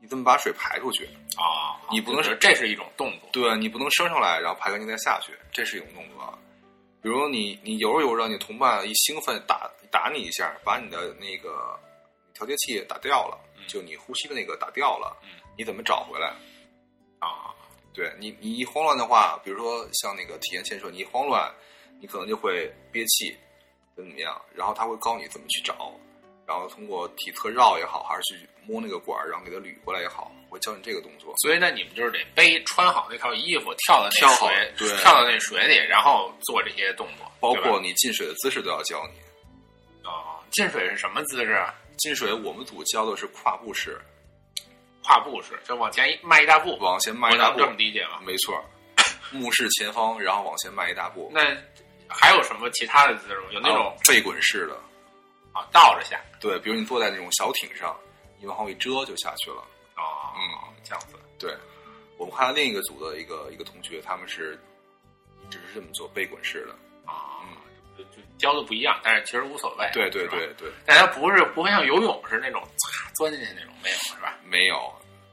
[0.00, 1.06] 你怎么把水排出去？
[1.36, 3.28] 啊，你不能是这是一种动作。
[3.32, 6.38] 对，你不能升上来，然后排干净再下去，这是一种动作。
[7.02, 11.76] 比如你你游着游着，你同伴一兴奋打打你一下，把你的那个
[12.32, 13.36] 调节器打掉了，
[13.70, 16.34] 就你呼吸的那个打掉了，嗯你怎么找回来？
[17.20, 17.54] 啊，
[17.92, 21.52] 对你你一慌乱的话，比如说像那个体验潜水，你一慌乱，
[22.00, 23.36] 你可能就会憋气，
[23.94, 25.92] 怎么怎么样，然后他会告诉你怎么去找，
[26.46, 31.34] 然后通过体侧绕也好，还是去摸那个管儿，然后给它捋过来也好，会教你这个动作。
[31.38, 40.08] 所以呢，你们就是得背穿好那套衣服，跳到那跳水，对跳到那水里，然后做这些动作，包括你进水的姿势都要教你。
[40.08, 41.74] 啊，进水是什么姿势啊？
[42.00, 44.00] 进水我们组教的是跨步式，
[45.04, 48.20] 跨步式，就往前一迈一大步，往前迈一大步这，么理解吗？
[48.24, 48.64] 没错儿，
[49.30, 51.30] 目视前方，然后往前迈一大步。
[51.30, 51.40] 那
[52.08, 53.48] 还有什么其他的姿势吗？
[53.50, 54.74] 有那种啊背滚式的，
[55.52, 57.94] 啊倒着下对，比如你坐在那种小艇上，
[58.38, 59.62] 你往后一遮就下去了。
[59.94, 61.54] 啊，嗯，这样子对，
[62.16, 64.58] 我们看到另一个组的一个一个同学，他们是
[65.50, 66.74] 只是这么做背滚式的。
[68.02, 74.38] 啊，就就教的不一样，但是其实无所谓，对对对对，但它不是不会像游泳是那种唰钻进去那种，没有是吧？
[74.44, 74.76] 没有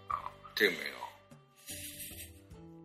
[0.07, 0.97] 啊，这个没有。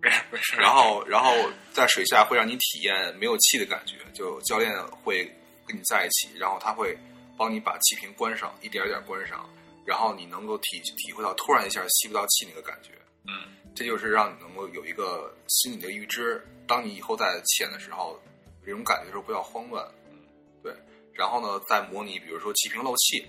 [0.03, 0.57] 没事没事。
[0.57, 1.33] 然后，然后
[1.73, 5.25] 在水下会让你体验没有气的感觉，就教练会
[5.64, 6.99] 跟你在一起，然后他会
[7.38, 9.49] 帮你把气瓶关上，一点一点关上，
[9.87, 12.90] 然后你能够体体会到突然一下吸不到气那个感觉，
[13.29, 18.21] 嗯这就是让你能够有一个心理的预知，当你以后在潜的时候，
[18.62, 20.18] 有这种感觉的时候不要慌乱，嗯
[20.62, 20.72] 对，
[21.12, 23.20] 然后呢再模拟，比如说气瓶漏气，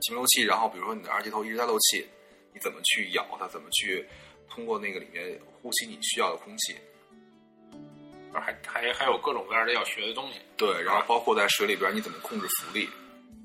[0.00, 2.06] 气瓶漏气，然后比如说你的二级头一直在漏气，
[2.52, 4.06] 你怎么去咬它，怎么去
[4.48, 6.76] 通过那个里面呼吸你需要的空气，
[8.32, 10.38] 还还还有各种各样的要学的东西。
[10.56, 12.88] 对，然后包括在水里边你怎么控制浮力，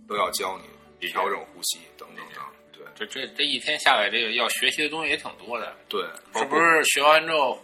[0.07, 6.01] 都要教你调整呼吸等等等，对这这这一天下来，这个要学习的东西也挺多的，对，
[6.35, 6.83] 是不是？
[6.83, 7.57] 学完之后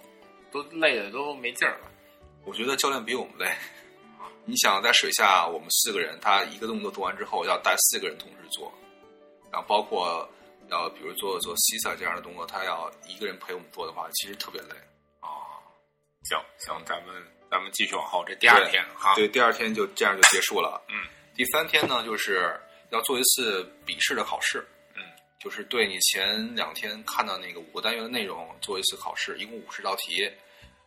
[0.52, 1.89] 都累的都没劲儿了。
[2.46, 3.52] 我觉得教练比我们累。
[4.46, 8.74] 你想在水下，我们四个人，他一个动作做完之后，要带四个人同时做，
[9.52, 10.28] 然后包括
[10.72, 14.70] 要比如做做西萨这样的动作，他要一个人陪我们做的话，其实特别累。
[15.20, 15.30] 啊，
[16.24, 20.84] 行行，咱们咱们继续往后，这第二天哈，对，第二天就这样就结束了。
[20.90, 20.96] 嗯，
[21.36, 24.66] 第三天呢，就是要做一次笔试的考试。
[24.96, 25.04] 嗯，
[25.40, 30.28] 就是对你前两天看到那个五个单元的内容做一次考试，一共五十道题，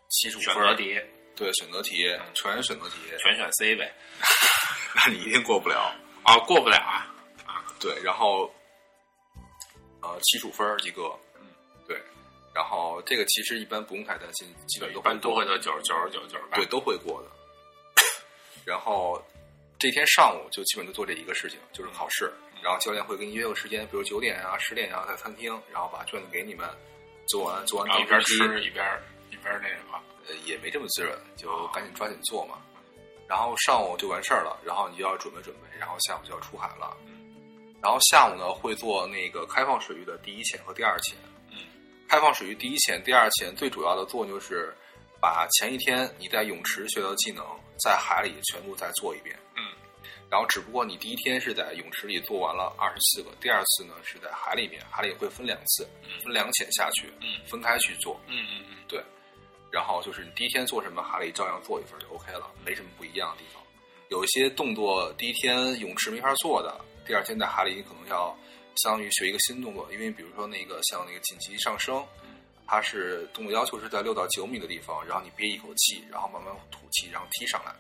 [0.09, 0.55] 七十五分。
[0.55, 1.01] 选择题
[1.35, 3.93] 对，选择题，全是选择题，全选 C 呗。
[4.95, 5.95] 那你一定过不了。
[6.23, 7.09] 啊，过不了啊。
[7.47, 8.53] 啊对，然后
[10.01, 11.47] 呃七十五分及格，嗯，
[11.89, 12.01] 对，
[12.55, 16.57] 然后这个其实一般不用太担心，基本一都般都会过得九十九十九九十八。
[16.57, 17.29] 对，都会过的。
[18.65, 19.21] 然后
[19.79, 22.33] 这天上午就基本就做这一个事情，就是考试。
[22.63, 26.69] 然后教练会跟你约个时间，比如九点啊、十点啊，在餐厅，然后把卷子给你们，
[27.27, 28.87] 做完做完然后一边吃一边
[29.31, 30.01] 一边那什么。
[30.29, 32.59] 呃，也没这么滋润，就赶紧抓紧做嘛。
[33.29, 36.97] 然后上午就完事儿了，然后你就要准备准备，然后下午就要出海了。
[37.83, 41.17] 然后下午呢会做那个开放水域的第一潜和第二潜。
[41.51, 41.59] 嗯，
[42.09, 44.73] 开放水域第一潜、第二潜最主要的作用就是
[45.21, 47.45] 把前一天你在泳池学到的技能
[47.83, 49.37] 在海里全部再做一遍。
[49.57, 49.73] 嗯，
[50.31, 55.89] 然后只不过你第一天是在泳池里做完了二十四个，第二次呢是在海里面，海里会分两次，
[56.23, 58.21] 分两潜下去，嗯分开去做。
[58.29, 59.03] 嗯嗯嗯，对，
[59.73, 63.63] 然后就是你第一天做什么，海里照样做一份就 OK 了，没什么不一样的地方。
[64.11, 68.37] 有一些动作第一天泳池没法做的，第二天在海里你可能要
[68.77, 72.07] 相当于学一个新动作，因为比如说那个像那个紧急上升，
[72.67, 77.75] 它是动作要求是在六到九米的地方，然后你憋一口气，然后慢慢吐气，然后踢上来。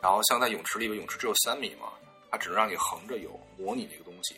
[0.00, 1.92] 然后像在泳池里边，泳池只有三米嘛，
[2.30, 4.36] 它只能让你横着游，模拟那个东西，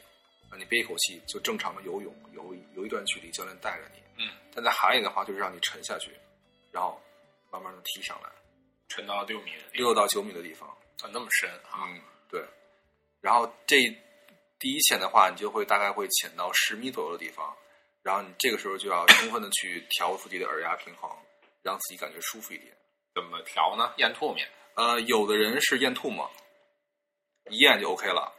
[0.51, 4.01] 让你憋一口气就正常的游泳，游游一段距离，教练带着你。
[4.25, 6.13] 嗯，但在海里的话，就是让你沉下去，
[6.71, 7.01] 然后
[7.51, 8.31] 慢慢的踢上来，
[8.89, 10.69] 沉到六米六到九米的地方。
[10.99, 11.89] 方，啊那么深啊。
[11.89, 12.45] 嗯，对。
[13.21, 13.77] 然后这
[14.59, 17.57] 第一潜的话，你就会大概会潜到十米左右的地方，
[18.03, 21.11] 然后你这个时候就要充分的去调自己的耳压平衡，
[21.63, 22.77] 让自己感觉舒服一点。
[23.15, 23.93] 怎么调呢？
[23.97, 24.37] 咽唾沫。
[24.75, 26.31] 呃，有的人是咽唾沫，
[27.51, 28.33] 一咽就 OK 了。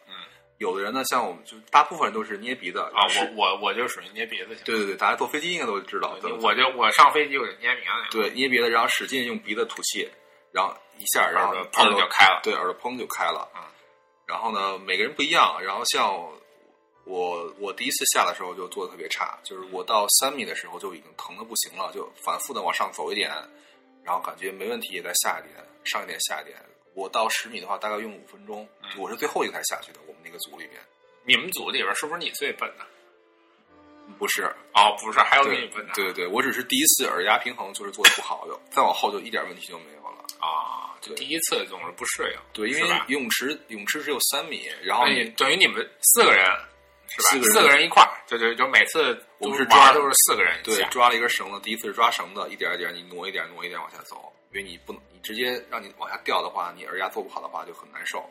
[0.62, 4.63] 嗯，有的人呢，像我们就大部分人都是捏鼻子啊，我我我就属于捏鼻子型。
[4.63, 6.15] 对对对，大家坐飞机应该都知道。
[6.21, 7.88] 对我就我上飞机我就捏鼻子。
[8.12, 10.08] 对捏鼻子，然后使劲用鼻子吐气，
[10.54, 13.50] 然后一下，然后耳朵砰就开了对，耳朵砰就开了。
[13.56, 13.62] 嗯，
[14.28, 15.60] 然后呢，每个人不一样。
[15.62, 16.13] 然后像
[17.06, 23.32] 我，我第一次下的时候就做的特别差，就是我到三米的时候就已经疼的不行了，就反复的往上走一点，
[24.04, 26.56] 然后感觉没问题，再下一点，上一点，下一点。
[26.93, 28.67] 我到十米的话，大概用五分钟。
[28.84, 30.82] 嗯我是最后一个才下去的，我们那个组里面
[31.23, 32.86] 你们组里边是不是你最笨的？
[34.19, 34.43] 不是。
[34.73, 35.93] 哦，不是，还有比你笨的。
[35.93, 40.25] 对对对，我只是第一次耳压平衡就是做的不好，就再往后就一点问题就没有了。
[40.39, 42.39] 啊，就第一次总是不适应。
[42.51, 46.45] 对，因为泳池泳池只有三米，然后等于你等于你们四个人
[47.08, 47.30] 是吧？
[47.30, 50.60] 四个人四个人一块儿，就就就每次我们是抓都是四个人。
[50.63, 58.29] 对抓了一根绳子，第一次是抓绳子，一点一点你挪一点挪一点往下走，因为你不能你直接让你往下掉的话，你耳压做不好的话就很难受。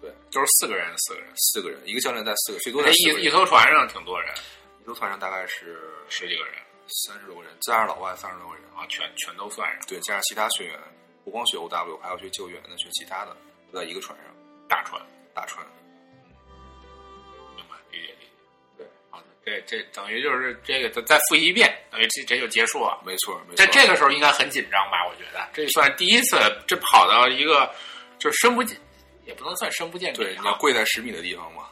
[0.00, 1.28] 对就是四个人，四个人。
[1.36, 2.82] 四个人，一个教练带四个，最多。
[2.88, 4.32] 一一艘船上挺多人，
[4.82, 6.54] 一艘船上大概是十几个人
[7.06, 8.64] 三十多个人，加上老外三十多个人。
[8.74, 9.86] 啊，全全都算上。
[9.86, 10.78] 对，加上其他学员，
[11.24, 13.36] 不光学 OW，还要学救援的，学其他的，
[13.70, 14.26] 都在一个船上，
[14.68, 15.00] 大船，
[15.34, 15.64] 大船。
[19.44, 23.00] 这这等于就是这个再再复习一遍，等于这这就结束了。
[23.04, 23.56] 没错，没错。
[23.56, 25.04] 在这个时候应该很紧张吧？
[25.08, 27.68] 我觉得这算第一次，这跑到一个
[28.18, 28.78] 就是深不见，
[29.26, 30.58] 也不能算深不见底对，你要啊。
[30.60, 31.64] 跪在十米的地方嘛，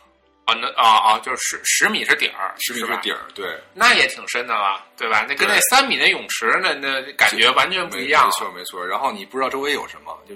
[0.46, 5.24] 啊，那啊啊，就是十十米是底儿，十米是底儿，对，那也挺深的了，对吧？
[5.28, 8.30] 那跟那对三米的泳池那那感觉完全不一样啊没。
[8.32, 8.84] 错没错。
[8.84, 10.34] 然后你不知道周围有什么，就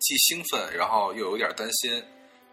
[0.00, 2.04] 既兴奋，然后又有点担心。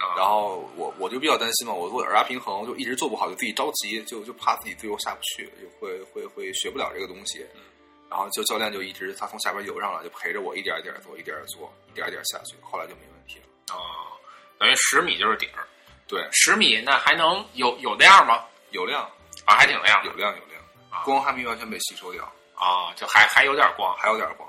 [0.01, 7.45] 啊然后我我就比较担心嘛，我做耳压平衡就一直做不好，就自己着急，就就怕自己最后下不去，就会会会学不了这个东西。
[7.55, 7.61] 嗯
[8.11, 13.73] 然后就教练就一直他从下边游上来，就陪着我一点一点做，一点一点做，一点一点下去，后来就没问题了。
[13.73, 14.11] 啊，
[14.59, 15.65] 等于十米就是底儿。
[16.09, 18.43] 对，十米那还能有有亮吗？
[18.71, 19.03] 有亮，
[19.45, 23.95] 啊，还挺亮有亮有亮啊，光还没完全被吸收掉，啊，就还还有点光。
[23.97, 24.45] 还有点光。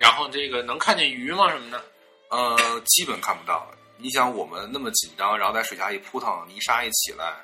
[0.00, 1.48] 然后这个能看见鱼吗？
[1.52, 1.84] 什么的？
[2.30, 3.70] 呃，基本看不到。
[3.98, 7.34] 你想我们那么紧张，然后在水下一扑腾，泥沙一起来，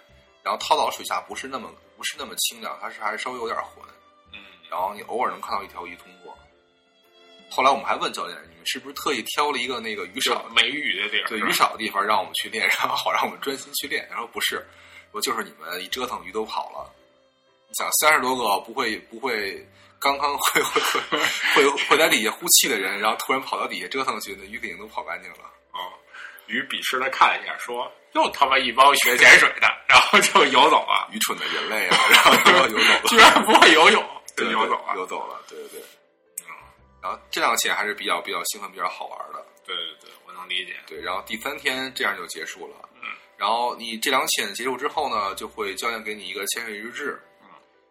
[0.42, 3.84] 然后涛岛水下不是那么不是那么清凉，它是还是稍微有点浑。
[4.32, 6.36] 嗯，然后你偶尔能看到一条鱼通过。
[7.50, 14.08] 后来我们还问教练，你们是不是特意挑了一一个那个鱼就少没鱼的地儿，对鱼少的地方让我们去练，然后好让我们专心去练？
[14.10, 14.66] 然后不是，
[15.12, 16.90] 说就是你们一折腾鱼都跑了。
[17.68, 19.66] 你想三十多个不会不会
[19.98, 21.20] 刚刚会会会
[21.54, 25.44] 会会在底下呼气的人，然后突然跑到底下折腾去，那鱼肯定都跑干净了。
[25.72, 25.92] 啊，
[26.52, 32.36] 鱼鄙视的看了一下，说：“又他妈一帮学潜水的，然后就游走了，愚蠢的人类啊，然后
[32.68, 34.02] 就游走了， 居然不会游泳，
[34.36, 34.92] 就对游走了。
[34.96, 35.82] 游走了，对对对。
[37.00, 39.44] 然后这两个潜还是比较比较兴奋、比较好玩的。
[39.64, 40.76] 对对对，我能理解。
[40.86, 42.88] 对，然后第三天这样就结束了。
[43.02, 47.20] 嗯，然后你这两潜结束之后呢，就会教练给你一个潜水日志。
[47.40, 47.48] 嗯，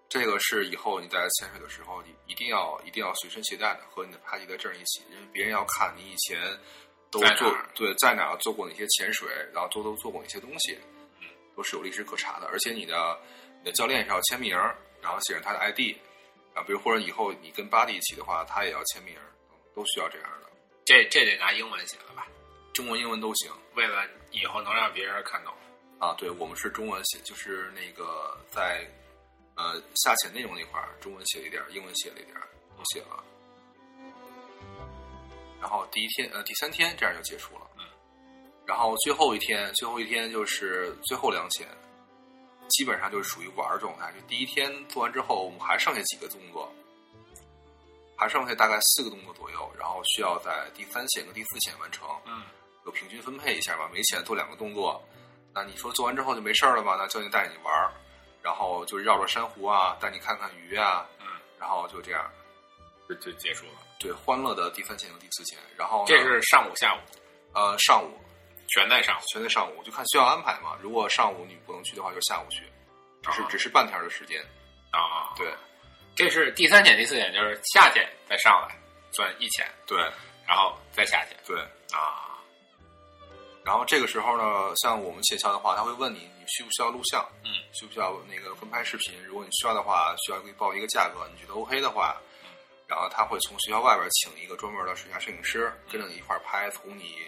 [0.08, 6.40] 这个是以后你在潜水的时候，你一定要一定要随身携带的，和你的排级的证一起，因为别人要看你以前
[7.12, 10.78] 都做对在哪儿做过哪些潜水，然后都都做过哪些东西，
[11.20, 12.48] 嗯，都是有历史可查的。
[12.48, 13.20] 而且你的
[13.60, 15.96] 你的教练是要签名儿，然后写上他的 ID，
[16.56, 19.28] 啊，比如或者以后你跟巴蒂一起的话，他也要签名儿，
[19.76, 20.50] 都需要这样的，
[20.86, 22.26] 这这得拿英文写了吧？
[22.74, 23.52] 中文、英文都行。
[23.76, 25.54] 为了以后能让别人看懂。
[26.00, 28.86] 啊，对，我们是中文写，就是那个在
[29.56, 33.24] 呃下潜内容那块儿，中文写了一点儿，英文写了一点儿，都写了。
[35.62, 37.86] 然后第一天呃第三天这样就结束了，嗯，
[38.66, 41.68] 然后最后一天最后一天就是最后两潜，
[42.70, 44.12] 基本上就是属于玩儿状态。
[44.12, 46.74] 就第一天做完之后，我们还剩下几个动作，
[48.18, 52.08] 还剩下大概四个动作左右，然后需要在第三潜跟第四潜完成。
[52.26, 52.44] 嗯，
[52.86, 55.02] 有平均分配一下吧，每潜做两个动作。
[55.54, 56.96] 那你说做完之后就没事儿了吧？
[56.98, 57.94] 那教练带你玩儿，
[58.42, 61.28] 然后就绕着珊瑚啊，带你看看鱼啊，嗯，
[61.60, 62.32] 然后就这样，
[63.16, 63.74] 就就结束了。
[64.00, 65.58] 对，欢乐的第三潜和第四潜。
[65.78, 67.00] 然后这是上午、下午
[67.54, 68.12] 呃上午，
[68.70, 69.24] 全在上午。
[69.28, 70.78] 全在上午，就看需要安排嘛。
[70.82, 72.64] 如果上午你不能去的话，就下午去，
[73.24, 74.42] 只是啊只是半天的时间。
[74.92, 75.54] 啊，对
[76.16, 78.76] 这是第三潜、第四潜，就是下潜再上来
[79.12, 79.98] 算一潜，对
[80.48, 81.60] 然后再下潜对。
[81.94, 82.28] 啊。
[83.64, 87.24] 然后这个时候呢，像我们学校的话，他会问你，你需不需要录像？
[87.44, 89.24] 嗯，需不需要那个分拍视频？
[89.24, 92.31] 如果你需要的话，需要给你报一个价格，你觉得 OK 的话，嗯
[92.92, 97.20] 然后他会从学校外边请一个专门的水下摄影师，跟着你一块儿拍，从你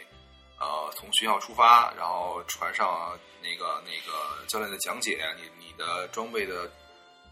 [0.59, 6.69] 呃从学校出发，然后船上那个那个教练的讲解，你你的装备的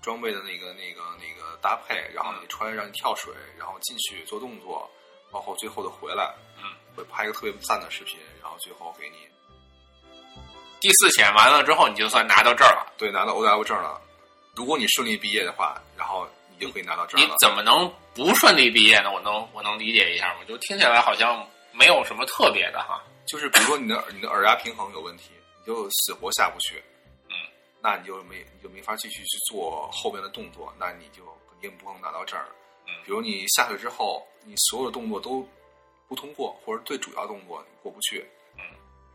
[0.02, 4.90] 装备的那个那个那个搭配，然后你穿让你跳水，然后进去做动作，
[5.30, 9.28] 包括最后的回来，嗯，会拍一个特别赞的视频，然后最后给你
[10.80, 12.94] 第四潜完了之后，你就算拿到这儿了。
[12.98, 14.02] 对拿到 OW 证了。
[14.56, 17.28] 如果你顺利毕业的话，然后你就可以拿到证你。
[17.40, 19.12] 怎么能不顺利毕业呢？
[19.12, 20.42] 我能我能理解一下吗？
[20.48, 23.04] 就听起来好像没有什么特别的哈。
[23.26, 26.84] 就是比如说你的你的耳压平衡有问题，你就死活下不去，
[27.30, 27.36] 嗯，
[27.82, 32.48] 那你就没你就没法继续去做后面的动作，那你就肯定不可能拿到证儿。
[32.88, 35.48] 嗯比如你下去之后，你所有的动作都
[36.08, 38.26] 不通过，或者最主要动作你过不去，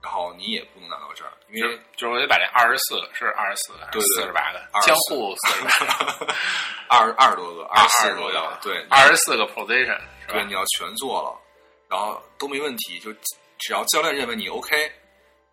[0.07, 6.35] 嗯，然后你也不能拿到这儿，因为就是我得把这二十四是二十四个还是四十八个24江户四十八个
[6.89, 10.53] 二二十多个，二十四多个，对，二十四个 position 是对，吧你？
[10.53, 11.37] 要全做了，
[11.89, 13.13] 然后都没问题，就
[13.59, 14.93] 只要教练认为你 OK，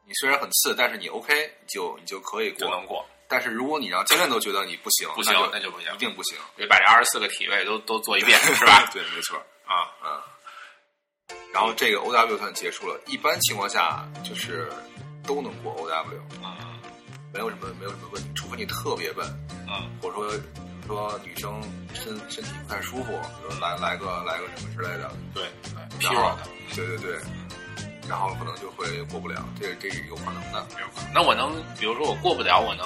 [0.05, 2.59] 你虽然很次，但是你 OK，你就你就可以过。
[2.59, 8.87] 就能过，但是如果你让教练都觉得你不行，不行那那就不行一定不行，得把这二十四个体位都都做一遍 是吧？
[8.93, 10.21] 对，没错，啊，嗯。
[11.53, 14.67] 然后这个 OW 算结束了，一般情况下就是
[15.23, 16.51] 都能过 OW，嗯
[17.31, 19.25] 没有什么没有什么问题，除非你特别笨，
[19.67, 21.61] 嗯或者说比如说女生
[21.93, 26.43] 身身体不太舒服，比如来来个来个什么之类的，对对然，P 后 r 的
[26.75, 27.19] 对对对，
[28.09, 30.65] 然后可能就会过不了，这这是有可能的。
[30.79, 31.13] 有可能。
[31.13, 32.85] 那我能，比如说我过不了，我能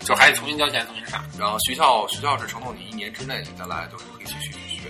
[0.00, 1.24] 就还得重新交钱，重新上。
[1.38, 4.88] 然后学校学校是承诺你一年之内你再来就是可以继续学。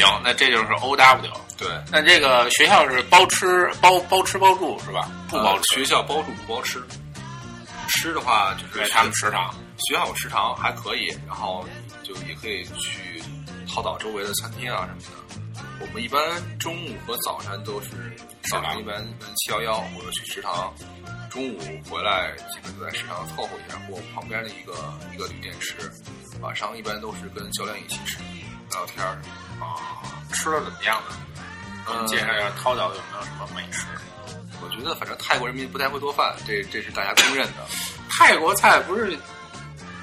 [0.00, 1.32] 行，那这就是 O W。
[1.58, 5.10] 对，那这个学校是包吃包包吃包住是吧？
[5.28, 6.82] 不包呃，学校包住不包吃。
[7.88, 9.54] 吃的话就是对他们食堂。
[9.88, 11.66] 学校有食堂还可以，然后
[12.02, 13.22] 就也可以去
[13.68, 15.62] 套岛周围的餐厅啊什么的。
[15.80, 16.20] 我们一般
[16.58, 17.88] 中午和早晨都是
[18.50, 20.72] 早上一般一般七幺幺或者去食堂，
[21.30, 21.58] 中午
[21.90, 24.74] 回来基本就在食堂凑合一下，或旁边的一个
[25.12, 25.74] 一个旅店吃。
[26.40, 28.18] 晚上一般都是跟教练一起吃，
[28.70, 29.20] 聊聊天儿。
[29.60, 29.76] 啊，
[30.32, 31.16] 吃的怎么样呢？
[31.92, 33.86] 嗯介绍一下涛岛有没有什么美食？
[34.62, 37.66] 我觉得反正泰国人民不太会做饭，这这是大家公认的。
[38.10, 39.18] 泰国菜不是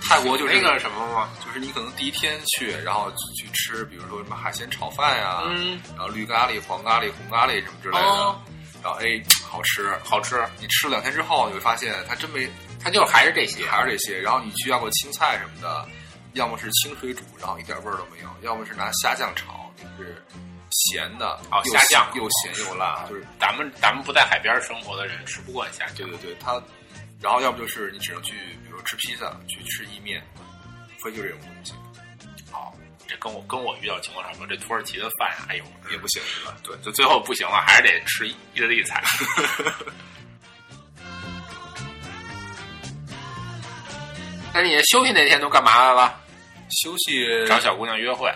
[0.01, 1.29] 泰国就是那个什么吗？
[1.45, 8.41] 就是你可能第一天去，然后去吃，比如说什么海鲜炒饭呀、嗯，然后绿咖喱、黄咖喱、红咖喱什么之类的，哦
[8.83, 9.91] 然后哎好吃。
[10.03, 12.49] 好吃，你吃了两天之后，你会发现它真没
[12.81, 13.67] 它就还是这些。
[13.67, 14.19] 还是这些。
[14.19, 15.87] 然后你去要个青菜什么的，
[16.37, 20.23] 要么是清水煮，然后一点味儿都没有；要么是拿虾酱炒，就是
[20.71, 25.97] 咸的，又哦虾酱又咸又辣，就是咱们咱们不在海边生活的人吃不惯虾酱。
[25.97, 26.61] 对对对，它。
[27.19, 28.33] 然后要不就是你只能去，
[28.63, 31.73] 比如说吃披萨，去吃意面，无非就这种东西
[32.51, 32.75] 好，
[33.07, 34.45] 这跟我跟我遇到情况差不多。
[34.45, 36.55] 这土耳其的饭呀，哎呦，也不行是吧？
[36.61, 39.03] 对，就最后不行了，还是得吃意大利菜。
[44.53, 46.19] 那你休息那天都干嘛来了？
[46.69, 48.31] 休息找小姑娘约会，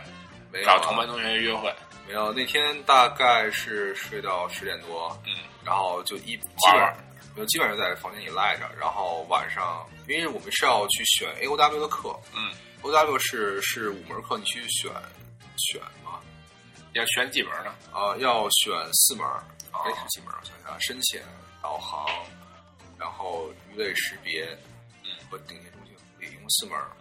[0.51, 1.73] 没有啊找同班同学约会。
[2.07, 6.97] 没有，那天大概是睡到十点多，嗯，然后就一基玩本上
[7.37, 12.51] 就基本上在房间里赖着，然后晚上，因为我们是要去选 A O W 的课，嗯
[12.81, 14.91] ，O W 是是五门课，你去选
[15.57, 16.19] 选嘛，
[16.93, 17.73] 要选几门呢？
[17.93, 19.25] 啊、要选四门，
[19.71, 20.33] 哦哎、是几门？
[20.37, 21.23] 我想想，深潜、
[21.61, 22.09] 导航，
[22.99, 24.45] 然后鱼类识别，
[25.03, 25.95] 嗯，和顶尖中性
[26.29, 26.77] 一共四门，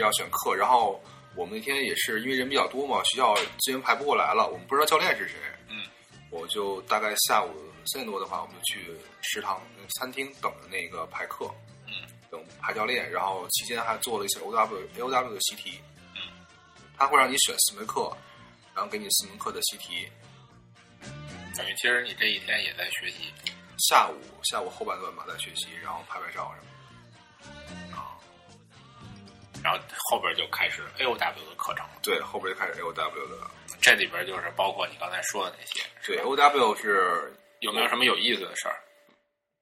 [0.00, 1.02] 要选课，然后。
[1.36, 5.36] 我们那天也是因为人比较多嘛，学校资源排不过来了，我们不知道教练是谁，
[5.68, 5.86] 嗯，
[6.28, 7.54] 我就大概下午
[7.86, 9.62] 三点多的话，我们就去食堂、
[9.94, 11.48] 餐厅等着那个排课，
[11.86, 11.94] 嗯，
[12.32, 15.80] 等排教练，然后期间还做了一些 O W A O W 的习题，
[16.16, 16.44] 嗯，
[16.98, 18.12] 他会让你选四门课，
[18.74, 20.08] 然后给你四门课的习题，
[21.56, 23.32] 等于其实你这一天也在学习。
[23.88, 26.79] 下午下午后半段吧在学习，然后拍拍照什么的。
[29.62, 29.78] 然后
[30.10, 33.36] 后边就开始 A O W 的课程了，对，后边就开始 A O W 的。
[33.80, 38.76] 这里边就是包括你刚才说的那些，对，O W 是有没有什么有意思的事儿？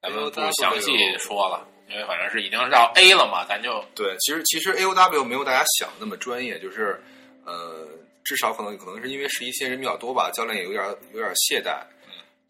[0.01, 7.01] 咱们不详细说了，因为反正是已经是到 A 了嘛，咱就对，其实其实 A O W 没有大家想的那么专业，就是
[7.45, 7.89] 呃，
[8.25, 11.83] 至少可能可能是因为实习新人比较多吧，教练也有点有点懈怠，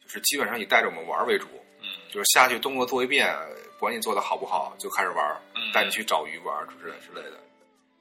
[0.03, 1.47] 就是基本上以带着我们玩为主，
[1.81, 3.35] 嗯就是下去动作做一遍，
[3.79, 5.41] 管你做的好不好，就开始玩
[5.72, 7.39] 带你去找鱼玩儿之类之类的，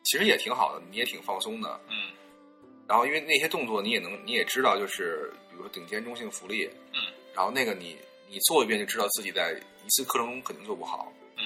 [0.03, 1.79] 其实也挺好的，你也挺放松的。
[1.89, 2.11] 嗯。
[2.87, 7.01] 然后因为那些动作你也能你也知道，就是比如说顶尖中性浮力，嗯，
[7.33, 7.97] 然后那个你
[8.29, 9.51] 你做一遍就知道自己在
[9.85, 11.43] 一次课程中肯定做不好，嗯。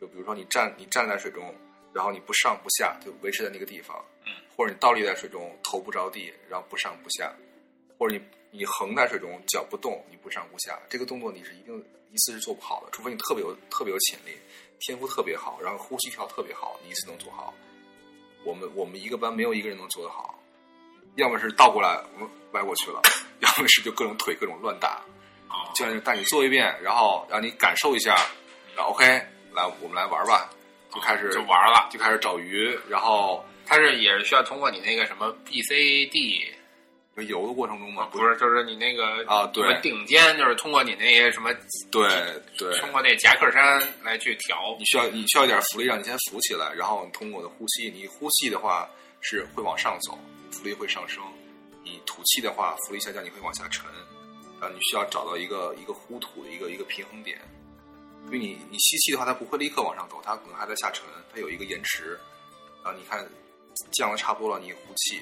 [0.00, 1.54] 就比如说你站你站在水中，
[1.92, 7.32] 然后你不上不下，就维持在那个地方，嗯，或者你倒立在水中，头不着地，然后不上不下，
[7.98, 11.76] 或者你你横在水中，脚不动，你不上不下，这个动作你是一定
[12.10, 14.38] 一次是做不好的，除非你特别有特别有潜力，
[14.80, 17.52] 天赋特别好，然后呼吸调特别好，你一次能做好。
[18.44, 20.38] 我们我们一个班没有一个人能做得好，
[21.16, 23.00] 要么是倒过来嗯歪过去了，
[23.40, 25.02] 要么是就各种腿各种乱打，
[25.48, 28.14] 啊，教练就带你做一遍，然后让你感受一下，
[28.76, 29.04] 然后 OK，
[29.52, 30.50] 来我们来玩吧，
[30.92, 31.88] 就开始就玩了。
[31.90, 36.53] 就开始找鱼，然后它是也是需要通过你那个什么 B C D
[37.22, 41.52] 游的过程中嘛，不是，就是你那个啊对顶尖，就是通过你那些什么，
[41.90, 42.08] 对
[42.58, 44.74] 对，通过那夹克衫来去调。
[44.78, 48.88] 你需要你需要一点浮力，让你先浮起来，然后你通过我的呼吸，你呼气的话
[49.20, 50.18] 是会往上走，
[50.50, 51.22] 浮力会上升；
[51.84, 53.84] 你吐气的话，浮力下降，你会往下沉。
[54.60, 57.38] 然后你需要找到一个一个呼吐的一个一个平衡点，
[58.26, 62.18] 因为你你吸气的话，它不会立刻往上走，它可能还在下沉，它有一个延迟。
[62.82, 63.26] 啊你看
[63.92, 65.20] 降的差不多了，你呼气，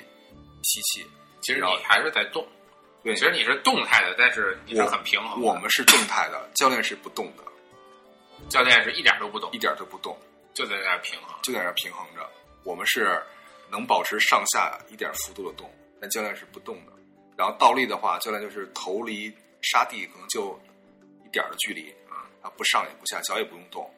[0.62, 1.07] 吸气，
[1.43, 2.47] 其实你还是在动，
[3.03, 5.47] 对，其实你是动态的，但是你是很平衡的。
[5.47, 7.43] 我们是动态的，教练是不动的，
[8.49, 10.16] 教练是一点都不动一，点都不动。
[10.55, 11.34] 就在那儿平衡。
[11.43, 12.28] 就在那儿平衡着。
[12.64, 13.20] 我们是
[13.70, 15.68] 能保持上下一点幅度的动，
[16.01, 16.93] 但教练是不动的。
[17.36, 19.32] 然后倒立的话，教练就是头离
[19.62, 20.61] 沙地可能就
[21.24, 23.90] 一点儿的距离啊，啊不上也不下，脚也不用动。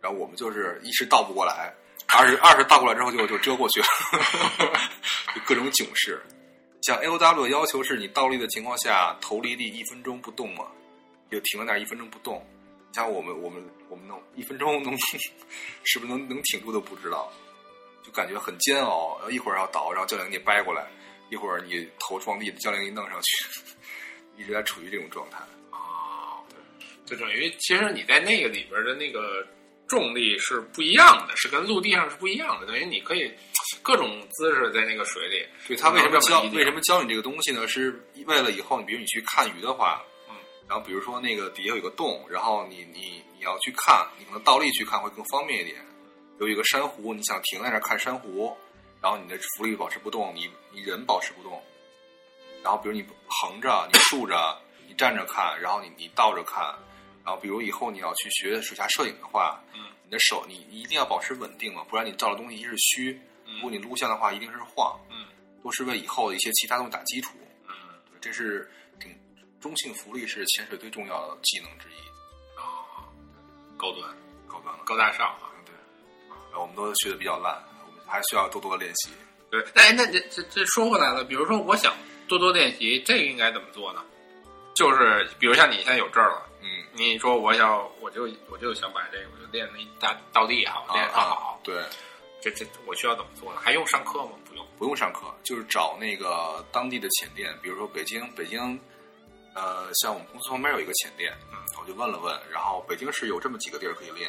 [0.00, 1.72] 然后我们就是一是倒不过来，
[2.14, 3.86] 二是二是倒过来之后就就遮过去了，
[5.34, 6.22] 就各种囧式。
[6.82, 10.66] 像 A O W 的要求是你倒立的情况下，头离地一分钟不动嘛，
[11.30, 12.44] 就停在那一分钟不动。
[12.88, 14.94] 你像我们我们我们能一分钟能
[15.84, 17.32] 是不是能能挺住都不知道，
[18.02, 19.16] 就感觉很煎熬。
[19.18, 20.86] 然后一会儿要倒，然后教练给你掰过来，
[21.30, 23.48] 一会儿你头撞地，教练给你弄上去，
[24.36, 25.38] 一直在处于这种状态。
[25.70, 26.58] 啊，对，
[27.06, 29.46] 就等于其实你在那个里边的那个
[29.92, 32.66] 重力是不一样的，是跟陆地上是不一样的。
[32.66, 33.30] 等于你可以
[33.82, 35.46] 各种姿势在那个水里。
[35.68, 37.68] 对他为什么教能这么理解为什么教你这个东西呢？
[37.68, 40.34] 是为了以后你比如你去看鱼的话，嗯，
[40.66, 45.76] 然后比如说那个底下有个洞，然后你你你要去看，你可能倒立去看会更方便一点。
[46.40, 48.56] 有一个珊瑚，你想停在那儿看珊瑚，
[49.02, 51.62] 然后你的浮力保持不动，你你人保持不动，
[52.62, 56.74] 然后比如你横着、你竖着、你站着看，然后你你倒着看，
[57.24, 65.26] 然后比如以后你要去学水下摄影的话，嗯，你的手你你一定要保持稳定嘛，不然你照的东西一是虚，如果你录像的话一定是晃，嗯
[65.62, 67.36] 都是为以后的一些其他东西打基础。
[67.68, 67.74] 嗯
[68.10, 69.16] 对这是挺
[69.60, 73.06] 中性浮力是潜水最重要的技能之一，啊，
[73.76, 74.08] 高端
[74.48, 74.82] 高端了。
[74.84, 75.50] 高大上啊。
[75.64, 75.72] 对，
[76.50, 79.10] 然后我们都学的比较烂，我们还需要多多练习。
[79.50, 81.94] 对，哎，那这这这说回来了，比如说我想
[82.26, 84.04] 多多练习，这个应该怎么做呢？
[84.74, 86.51] 就是比如像你现在有证了，嗯，
[86.92, 91.82] 你说我要我就我就想把这个我就练那一大倒地哈，我练好，对，
[92.40, 93.60] 这这我需要怎么做呢？
[93.60, 94.32] 还用上课吗？
[94.44, 94.66] 不用。
[94.78, 98.58] 不用上课，就是找那个当地的潜店，比如说北京，北京，
[99.54, 104.28] 呃，像我们公司旁边有一个潜店，嗯，我就问了问，然后北京市有这么几个地儿可以练，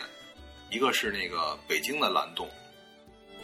[0.70, 2.48] 一个是那个北京的蓝洞，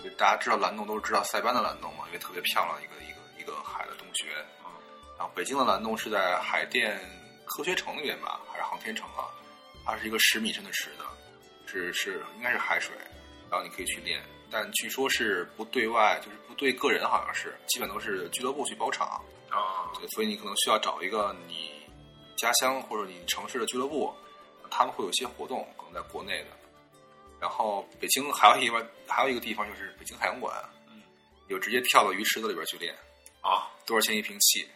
[0.03, 4.69] 就大家知道蓝洞都是知道塞班的蓝洞嘛，因为特别漂亮一个一个一个海的洞穴，啊
[5.17, 7.01] 然后北京的蓝洞是在海淀
[7.49, 9.27] 科学城那边吧，还是航天城啊？
[9.85, 11.03] 它是一个十米深的池子，
[11.65, 12.95] 是是应该是海水，
[13.49, 14.21] 然后你可以去练，
[14.51, 19.19] 但据说是不对外，就是不对个人，好像是基本都是俱乐部去包场，
[19.49, 21.71] 啊对，所以你可能需要找一个你
[22.37, 24.13] 家乡或者你城市的俱乐部，
[24.69, 26.49] 他们会有一些活动，可能在国内的。
[27.39, 30.53] 然后北京还有一个还有一个地方就是北京海洋馆，
[30.89, 31.01] 嗯，
[31.47, 32.93] 有直接跳到鱼池子里边去练，
[33.41, 34.67] 啊多少钱一瓶气？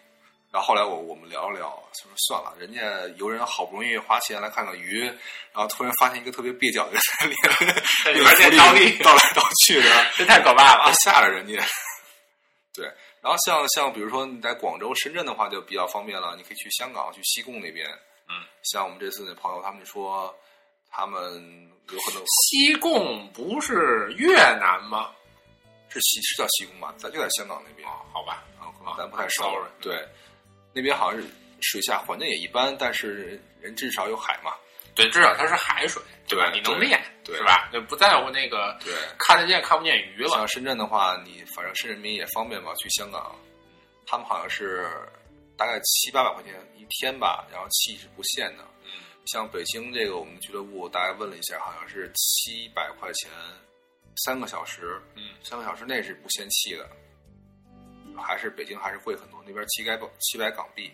[0.54, 2.80] 然后后来我我们聊了聊，就说算了，人家
[3.18, 7.36] 游人好不容易花钱来看看鱼，然后突然发现一个特别蹩脚的里
[8.22, 11.60] 边练倒立倒来倒去的， 这太可怕了啊，吓着人家。
[12.72, 12.86] 对，
[13.20, 17.90] 然后像像比如说你在广州、深圳的话就比较方便了，你可以去香港、去西贡那边。
[18.30, 20.32] 嗯，像我们这次那朋友，他们就说
[20.92, 21.20] 他们
[21.90, 25.10] 有很多西贡不是越南吗？
[25.90, 29.64] 是西是叫西贡吧，咱就在香港那边哦，好吧，啊，可能咱不太熟。
[29.80, 30.08] 对，
[30.74, 31.28] 那边好像是
[31.62, 34.54] 水下环境也一般，但是人至少有海嘛。
[34.96, 36.52] 对，至少它是海水，对吧？
[36.54, 37.68] 你能练，对是吧？
[37.74, 40.48] 就不在乎那个对，看得见看不见鱼了像。
[40.48, 43.36] 深圳的话，你反正深圳民也方便嘛，去香港，
[44.06, 44.88] 他们好像是
[45.58, 48.64] 大概七八百块钱一天吧，然后气是不限的。
[48.86, 48.92] 嗯
[49.26, 53.32] 像北京这个我们俱乐部，大概问了一下，好像是七百块钱
[54.26, 56.86] 三个小时，嗯三个小时内是不限气的，
[58.22, 60.92] 还是北京还是贵很多，那边七百七百港币，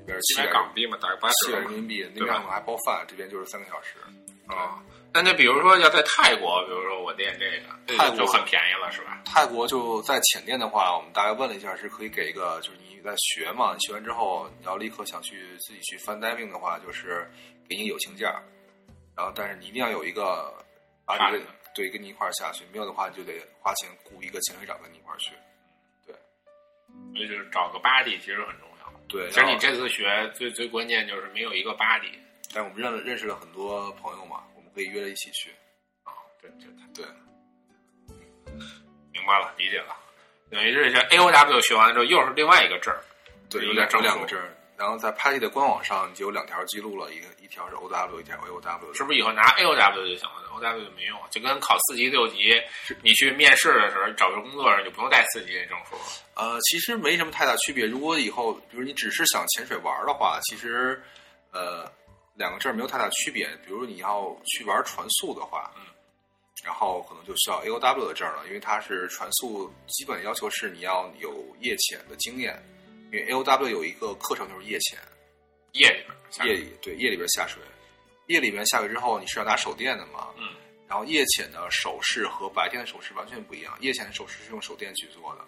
[0.00, 3.98] 那边七七百港币嘛，大概八七百人民币，那边我还包饭，这边就是三个小时。
[4.46, 4.82] 啊。
[5.12, 9.22] 那就比如说要在泰国，比如说我练这个，泰国就很便宜了，是吧？
[9.24, 17.26] 泰国就在浅店的话，我们大概问了一下，是可以给一个，就是你在学嘛，你学完之后，你要立刻想去自己去翻 diving 的话，就是
[17.66, 18.42] 给你友情价，
[19.16, 20.52] 然后但是你一定要有一个
[21.74, 25.32] 对跟你一块儿下去，没有的话你就得花钱雇一个潜水长跟你一块儿去。
[27.16, 28.92] 所以就是找个 buddy 其实很重要。
[29.08, 32.12] 对，其实你这次学最最关键就是没有一个 buddy
[32.54, 35.50] 但我们认了认识了很多朋友嘛，我们可以约着一起去。
[36.04, 37.06] 啊，这这对，
[39.12, 39.96] 明白了，理解了。
[40.50, 43.02] 等于是像 A O W 学完之后，又是另外一个证儿，
[43.50, 48.94] 对，有点两个证儿，然后在拍立的官网上就有两条记录了，一个一条是 O W，一条 A O W。
[48.94, 52.52] 是不是以后拿 A O W 就行了？O W 就没用，就跟考四级六级，
[53.02, 56.02] 你去面试的时候找个工作的时候就不用带四级这证书了。
[56.34, 57.86] 呃，其实没什么太大区别。
[57.86, 61.02] 如果以后，比如你只是想潜水玩的话，其实，
[61.52, 61.90] 呃，
[62.34, 63.48] 两个证没有太大区别。
[63.64, 65.82] 比如你要去玩船速的话，嗯，
[66.62, 72.62] 然后可能就需要 A O W 的证了，因为它是船速基本要求是你要有夜潜的经验，
[73.06, 74.98] 因为 A O W 有一个课程就是夜潜，
[75.72, 77.62] 夜里边下夜里对夜里边下水，
[78.26, 80.54] 夜里边下水之后你是要拿手电的嘛，嗯，
[80.88, 85.40] 然后夜潜的手势和白天的手势完全不一样，夜潜的手势是用手电去做的。
[85.40, 85.46] 哦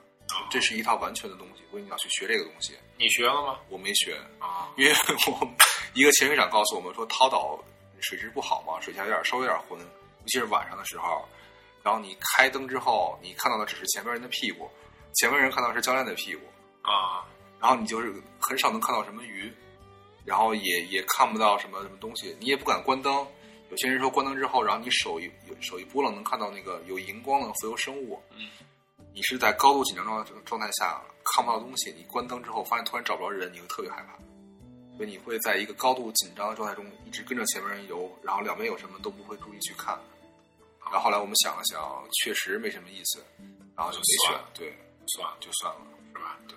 [0.51, 2.77] 这是一套完全的东西，所以你要去学这个东西。
[2.99, 3.59] 你学了吗？
[3.71, 4.93] 我没学，啊，因为
[5.27, 5.51] 我
[5.95, 7.59] 一个潜水长告诉我们说，涛岛
[8.01, 11.27] 水质不好嘛，水下有点稍微有点浑，尤其是晚上的时候。
[11.83, 14.71] 然后你开灯之后，你看到的只是前面人的屁股，
[15.15, 16.43] 前面人看到的是教练的屁股，
[16.83, 17.25] 啊，
[17.61, 19.53] 然后你就是很少能看到什么鱼，
[20.25, 23.27] 然后也也看不到什么什么东西，你也不敢关灯。
[23.71, 25.31] 有些人说关灯之后，然后你手一
[25.61, 28.19] 手一拨楞，能看到那个有荧光的浮游生物。
[28.37, 28.49] 嗯，
[29.13, 34.17] 你是在高度紧张状状态下看不到东西，你关灯之后发现突然找不着人，你会特别害怕。
[34.97, 39.97] 所以你会在一个高度紧张的状态中一直跟着前面人游，然后两边有什么都不会注意去看。
[40.81, 41.81] 然后后来我们想了想，
[42.25, 43.23] 确实没什么意思，
[43.77, 44.41] 然后就没选。
[44.55, 44.75] 对，
[45.07, 45.81] 算了，就算了，
[46.15, 46.39] 是吧？
[46.49, 46.57] 对。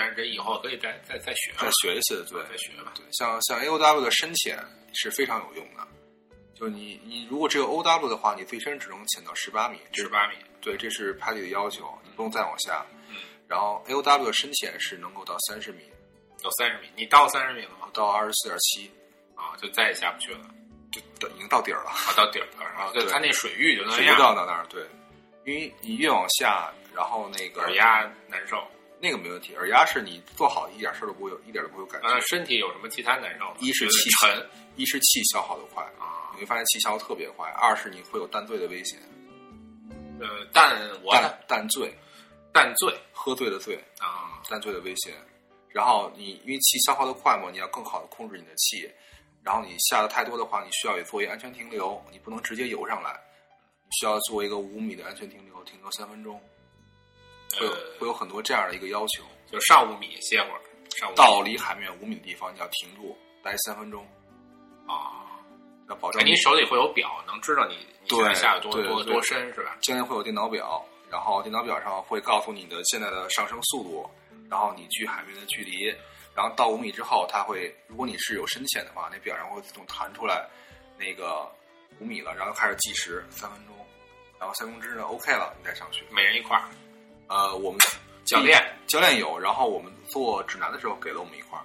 [0.00, 2.24] 但是这以后可以再再再学，再学一次。
[2.30, 2.94] 对，再学吧。
[2.96, 4.58] 对，像像 A O W 的深潜
[4.94, 5.86] 是非常有用的。
[6.54, 12.82] 就是你你如果只有 O W 的话，你最深只能潜到十八米，十八米，对，这是拍里的要求，你不用再往下。
[13.10, 15.82] 嗯然后 A O W 的深潜是能够到三十米，
[16.42, 17.90] 到三十米，你到三十米了吗？
[17.92, 18.90] 到二十四点七，
[19.34, 20.40] 啊，就再也下不去了，
[20.90, 22.84] 就到已经到底儿了，啊，到底儿了？
[22.84, 24.86] 啊对就它那水域就那水域，到到那儿，对，
[25.44, 28.64] 因为你越往下，然后那个耳压难受。
[29.00, 32.08] 那个没问题，耳压是你做好一点事儿都不会有，一点都不会有感觉。
[32.08, 34.46] 呃，身体有什么其他难受一是气沉
[34.76, 38.98] 一是气消耗的快，啊，你会发现气消耗特别快；二是你会有淡醉的危险，
[40.20, 41.14] 呃，淡我
[41.48, 41.92] 淡醉，
[42.52, 45.14] 淡醉喝醉的醉，啊，淡醉的危险。
[45.68, 48.90] 然后你因为气消耗的快嘛，你要更好的控制你的气。
[49.42, 53.18] 然后你下的太多的话，你需要也做一个安全停留，你不能直接游上来，
[53.84, 56.38] 你需要做一个五米的安全停留，停留三分钟，
[57.58, 59.24] 会有呃，会有很多这样的一个要求。
[59.50, 60.60] 就上五米歇会儿，
[60.96, 64.06] 上五米到离海面五米的地方，你要停住，待三分钟，
[64.86, 65.26] 啊。
[65.88, 69.76] 要保证哎，你手里会有表，能知道你你现在对下有多多多深是吧？
[69.82, 70.80] 现在会有电脑表，
[71.10, 74.08] 然后电脑表上会告诉你的现在的上升速度，
[74.48, 75.86] 然后你距海面的距离，
[76.32, 80.48] 然后到五米之后，它会，如果你是有深浅的话，那表上会自动弹出来
[80.96, 81.50] 那个
[81.98, 83.74] 五米了，然后开始计时三分钟，
[84.38, 86.06] 然后三分钟之内 OK 了，你再上去。
[86.12, 86.70] 每人一块儿，
[87.30, 87.78] 呃，我们
[88.24, 91.62] 教练教练有，然后我们做指南的时候给了我们一块儿，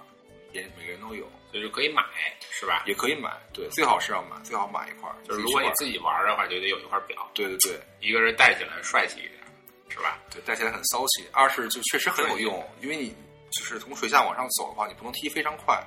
[0.52, 2.04] 也每个人都有，所以就可以买
[2.52, 2.84] 是吧？
[2.86, 7.80] 也可以买，对，最好是要买，最好买一块儿，就是如果你自己玩的话，就得有一块表，对对对。
[8.00, 9.32] 一个人戴起来帅气一点，
[9.88, 10.20] 是吧？
[10.30, 11.26] 对，戴起来很骚气。
[11.32, 13.12] 二是就确实很有用，因为你
[13.50, 15.84] 就是从水下往上走的话，你不能踢非常快，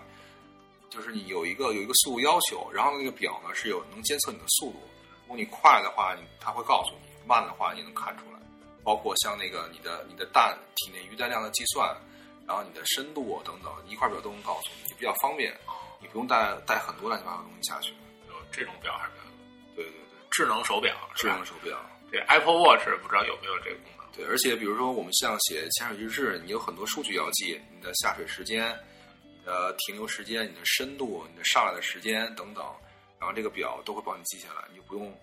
[0.89, 4.79] 就是你有一个有一个速度要求，然后那个表呢是有能监测你的速度。
[5.21, 8.38] 如果你快的话，你它会告诉你；慢的话，你能看出来。
[8.83, 11.95] 包括像那个你的你的氮体内余氮量的计算，
[12.47, 15.53] 然后你的深度等等，一块表都能告诉你，比较方便。
[16.01, 17.91] 你不用带带很多乱七八糟东西下去。
[18.27, 19.25] 有这种表还是比较
[19.75, 21.77] 对对对，智能手表，智能手表。
[22.11, 24.05] 这 Apple Watch 不知道有没有这个功能？
[24.15, 28.73] 对，而且比如说我们像写潜水日志，你有很多数据要记，你的下水时间、
[29.23, 32.65] 你的停留时间、你的深度、你的上来的时间等等，
[33.19, 35.13] 然后这个表都会帮你记下来，你就不用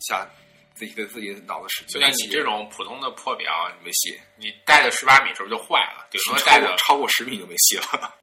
[0.00, 0.28] 下
[0.74, 2.00] 自己对自己脑子使劲。
[2.00, 6.06] 就像你这种普通的破表，你没戏，你带的十八米是不是就坏了？
[6.10, 7.84] 顶多带的超过超过十米就没戏了。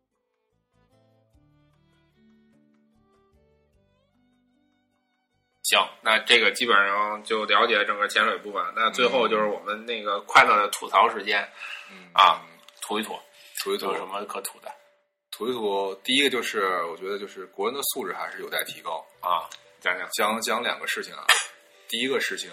[5.64, 8.62] 行，那这个基本上就了解整个潜水部分。
[8.76, 11.50] 那最后就是我们那个快乐的吐槽时间
[11.90, 12.42] 嗯啊，
[12.82, 13.18] 吐一吐，
[13.64, 14.70] 吐一吐有，什么可吐的
[15.32, 15.96] 吐一吐。
[16.04, 19.06] 第一个就是我觉得就是国人的素质还是有待提高。
[19.22, 19.48] 啊？
[19.80, 21.26] 讲讲讲讲两个事情啊，
[21.92, 22.50] 第一个事情，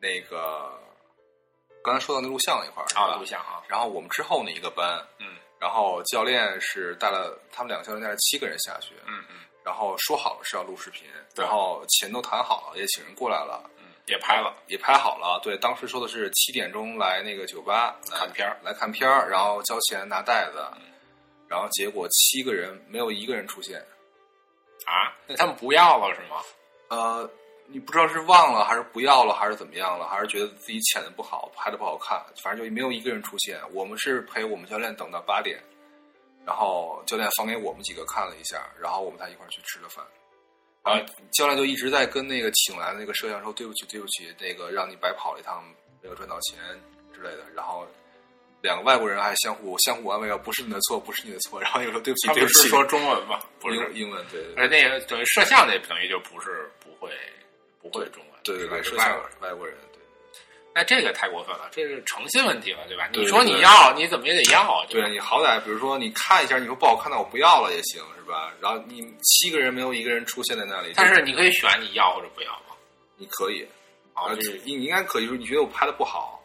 [0.00, 0.76] 那个
[1.80, 11.06] 刚才说到那录像那块儿啊，录像啊，然后我们之后那一个班，嗯然后教练是带了他们两个教练带了七个人下去，嗯嗯然后说好了是要录视频，
[11.36, 15.38] 对然后钱都谈好了，也请人过来了，嗯，也拍了，也拍好了。
[15.40, 20.66] 对，当时说的是七点钟来那个酒吧来看片儿来看片儿，然后交钱拿袋子，
[21.46, 23.78] 然后结果七个人没有一个人出现，
[24.84, 25.14] 啊？
[25.28, 26.42] 那他们不要了是吗？
[26.88, 27.30] 呃，
[27.66, 33.58] 你不知道是忘了还是不要了还是怎么样了，还是觉得自己潜的不好，拍的不好看，反正就没有一个人出现。
[33.72, 35.58] 我们是陪我们教练等到八点，
[36.46, 40.04] 然后教练放给我们几个看了一下，然后我们才一块儿去吃的饭。
[40.84, 41.02] 然后
[41.32, 45.64] 教练就一直在跟那个请来的那个摄像说对不起对不起，那个让你白跑了一趟，
[46.02, 46.58] 没有赚到钱
[47.14, 47.44] 之类的。
[47.56, 47.86] 然后
[48.60, 51.58] 两个外国人还相互相互安慰，不是你的错，不是你的错。
[51.58, 53.40] 然后又说对不起他对不起， 说中文吗？
[53.58, 57.10] 不是，英英文对对而那个等于摄像那等于就不是不会
[57.90, 59.30] 不会中文，对对对，是外国人。
[59.40, 60.00] 外国人对。
[60.74, 63.08] 那这个太过分了，这是诚信问题了，对吧？
[63.12, 68.52] 对你说你要，你怎么也得要啊，对你好歹比如说你看一下，你说不好看那我不要了也行是吧？
[68.60, 72.74] 然后你七个人没有一个人出现在那里，但是你可以选你要或者不要嘛。
[73.16, 73.64] 你可以，
[74.14, 76.42] 啊，呃就是你你应该可以，说你觉得我拍的不好，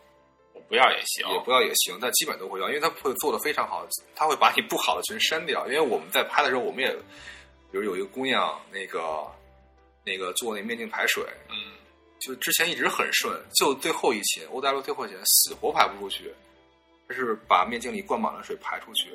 [0.53, 1.27] 我不要也行。
[1.33, 5.65] 也不要也行，但基本都会要，因为他会做的非常好，他会把你不好的全删掉。
[5.65, 6.91] 因为我们在拍的时候，我们也，
[7.71, 9.25] 比如有一个姑娘，那个
[10.05, 11.73] 那个做那面镜排水，嗯，
[12.19, 16.33] 就之前一直很顺，就最后一期 O W 最后一期死活排不出去，
[17.07, 19.09] 他是把面镜里灌满了水排出去。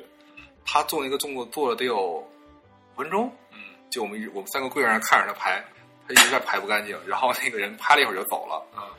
[0.65, 1.99] 他做那个动作做了得有
[2.95, 3.59] 五分钟，嗯，
[3.91, 5.63] 就我们一我们三个跪在那看着他排，
[6.07, 8.65] 他一直在排不干净，然后那个人拍了一会儿就走了。
[8.75, 8.89] 啊，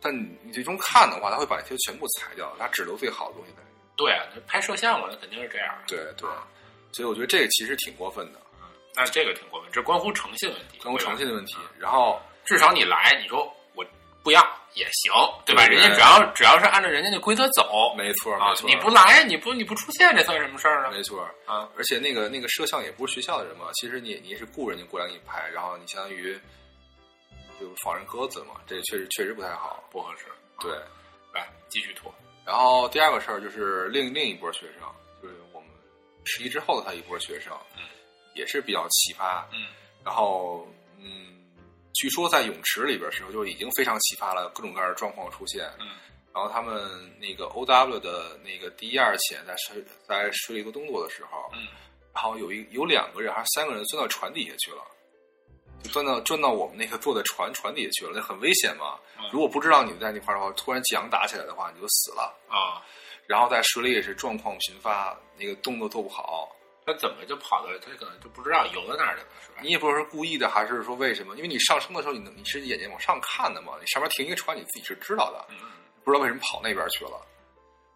[0.00, 3.76] 但你你最终看的话，他会把那些全部裁掉，他只留最好的东西在里面。
[3.96, 5.84] 对拍摄像嘛，那肯定是这样的。
[5.86, 6.28] 对对，
[6.92, 8.40] 所以我觉得这个其实挺过分的，
[8.96, 11.56] 那这个挺过分，这关乎诚信问题，关乎诚信的问题。
[11.78, 13.84] 然后至少你来，你说我
[14.24, 14.40] 不要
[14.74, 15.12] 也行，
[15.44, 15.66] 对吧？
[15.66, 20.90] 对人家只要只要是按照人家的规则走没错啊没，错，你不来，你不你不出现，这算什么事儿呢？
[20.90, 26.38] 没错啊，而且那个那个摄像也不是学校的人嘛，其实你你是雇人家过来给你拍，然后你相当于
[27.60, 29.82] 就放人鸽子嘛，这确实确实不太好。
[29.90, 30.24] 不合适。
[30.60, 30.72] 对，
[31.32, 32.14] 来继续拖。
[32.44, 34.82] 然后第二个事儿就是另另一波学生，
[35.22, 35.68] 就是我们
[36.24, 37.82] 十一之后的他一波学生，嗯，
[38.36, 39.66] 也是比较奇葩，嗯，
[40.04, 40.68] 然后
[40.98, 41.42] 嗯，
[41.94, 45.88] 据说在泳池里边儿时候就已经非常奇葩了，各种各样的状况出现，嗯，
[46.32, 51.66] 然后他们那个 O W 的那个第一二潜在水在水里做动作的时候，嗯，
[52.14, 54.82] 然后有一有两个人还是三个人钻到船底下去了。
[55.82, 58.98] 就钻到钻到我们那个坐的船船底下去了，那很危险嘛。
[59.18, 62.34] 嗯如果不知道你们在那块儿的话，突然桨打起来的话，你就死了。
[62.48, 62.80] 啊，
[63.26, 66.55] 然后在水里也是状况频发，那个动作做不好，
[66.86, 69.58] 他怎么就跑到他可能就不知道游到哪儿去了，是吧？
[69.60, 75.56] 你也不知道是故意的还是说为什么，因为你上升的时候，你能你是眼睛往上看的嘛，你上面停一个船，你自己是知道的，嗯
[76.04, 77.20] 不知道为什么跑那边去了。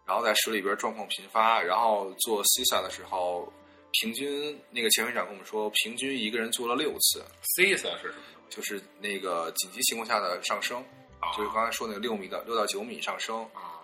[0.04, 3.52] 然后在水里边状况频发，然后做 CISA 的时候，
[3.92, 7.24] 平均那个潜水长跟我们说，平均一个人做了六次
[7.56, 8.24] ，，CISA 是什么？
[8.48, 10.84] 就是那个紧急情况下的上升，
[11.20, 13.44] 啊就是刚才说那个六米到六到九米上升。
[13.54, 13.78] 啊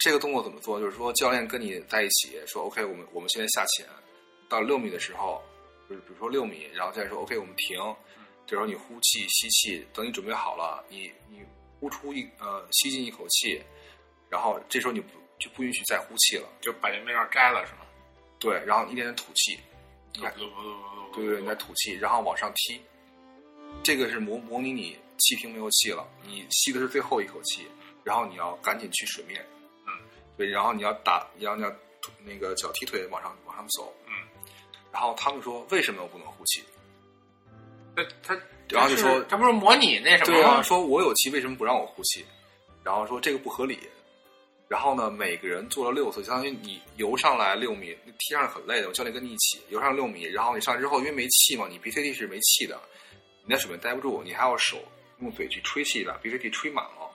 [0.00, 0.78] 这个动作怎么做？
[0.78, 3.84] 就是说教练跟你在一起说，OK，我们我们现在下潜，
[4.48, 5.42] 到六米的时候，
[5.88, 7.78] 就是比如说六米，然后再说 OK，我们停，
[8.46, 11.42] 这时候你呼气吸气，等你准备好了，你你
[11.78, 13.60] 呼出一呃吸进一口气，
[14.30, 17.80] 然后这时候你不就不允许再呼气了，就把这面罩摘了是吗？
[18.38, 19.58] 对，然后一点点吐气，
[20.14, 22.80] 不不不不不，对对，你再吐气，然后往上踢，
[23.82, 27.66] 这个是模模拟你气瓶没有气了，你吸的是最后一口气，
[28.04, 29.44] 然后你要赶紧去水面，
[29.86, 29.92] 嗯，
[30.36, 31.76] 对，然后你要打，然后你要
[32.24, 34.07] 那个脚踢腿往上往上走，嗯，
[34.92, 36.62] 然后他们说为什么我不能呼气？
[37.96, 40.62] 他他然后就说他不是模拟那什么对啊，吗？
[40.62, 42.24] 说我有气为什么不让我呼气？
[42.84, 43.78] 然后说这个不合理。
[44.68, 48.88] 然后呢，每个人做了六次，相当于你游上来六米，踢上来很累的。
[48.88, 52.78] 我教练跟你一起游上六米，然后你上来之后，因为没气嘛，你 BCT 是没气的，
[53.46, 54.76] 你在水面待不住，你还要手
[55.20, 57.10] 用嘴去吹气把 BCT 吹满了，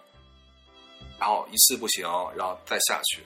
[1.20, 2.04] 然后一次不行，
[2.36, 3.22] 然后再下去，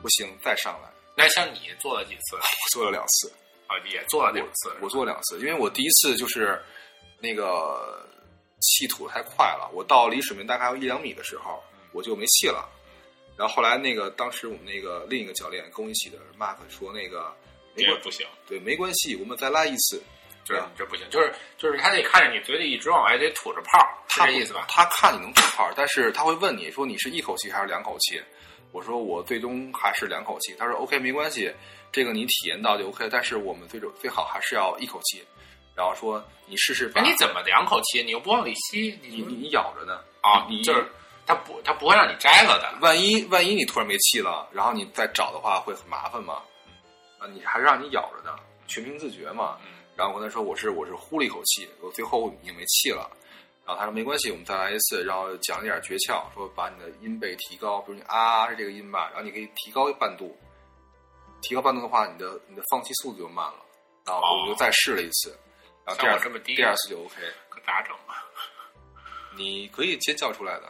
[0.00, 0.88] 不行再上来。
[1.20, 2.36] 那像你做了几次？
[2.40, 2.40] 我
[2.72, 3.30] 做了两次，
[3.66, 4.74] 啊，也做了两次。
[4.80, 6.58] 我做了两次，因为我第一次就是
[7.18, 8.02] 那个
[8.60, 11.62] 气吐得太快了，我到离水面大概有一两米的时候，
[11.92, 12.66] 我就没气了。
[13.36, 17.34] 然后后来那个当时我们那个另一个教练跟我一起的 Mark 说那个
[17.74, 20.02] 没关这个不行，对没关系，我们再来一次。
[20.42, 24.66] 就是这不行，就是就是他得看着你嘴里一直往外得吐着泡，是他这意思吧？
[24.68, 28.20] 他看你能吐泡，但是他会问你说你是一口气还是两口气？
[28.72, 30.54] 我说我最终还是两口气。
[30.58, 31.52] 他说 OK 没关系，
[31.90, 35.24] 这个你体验到就 OK，但是我们最终最好还是要一口气。
[35.74, 38.02] 然后说你试试吧那你怎么两口气？
[38.02, 40.86] 你又不往里吸，你你你你咬着呢啊，你就是
[41.26, 42.78] 他不他不会让你摘了的。
[42.80, 46.42] 万一万一你突然没气了，然后你再找的话会很麻烦嘛。
[47.18, 49.58] 啊，你还是让你咬着呢，全凭自觉嘛。
[49.64, 53.10] 嗯然后我跟他说我是我是呼了一口气，我最后已经没气了。
[53.70, 60.36] 然后他说没关系，我们再来一次，然后讲一点诀窍，说把你的音贝提高，比如你啊是这个音吧，然后你可以提高半度，
[61.40, 63.64] 提高半度的话，你的你的放气速度就慢了。
[64.04, 65.38] 然后我们就再试了一次，
[65.84, 67.14] 然后第二第二次就 OK，
[67.48, 68.26] 可咋整啊？
[69.36, 70.64] 你可以尖叫出来的，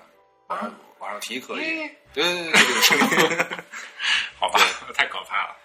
[0.49, 3.47] 往上往上提可以，咦对对对对，这个声音。
[4.39, 4.61] 好吧，
[4.95, 5.57] 太可怕了。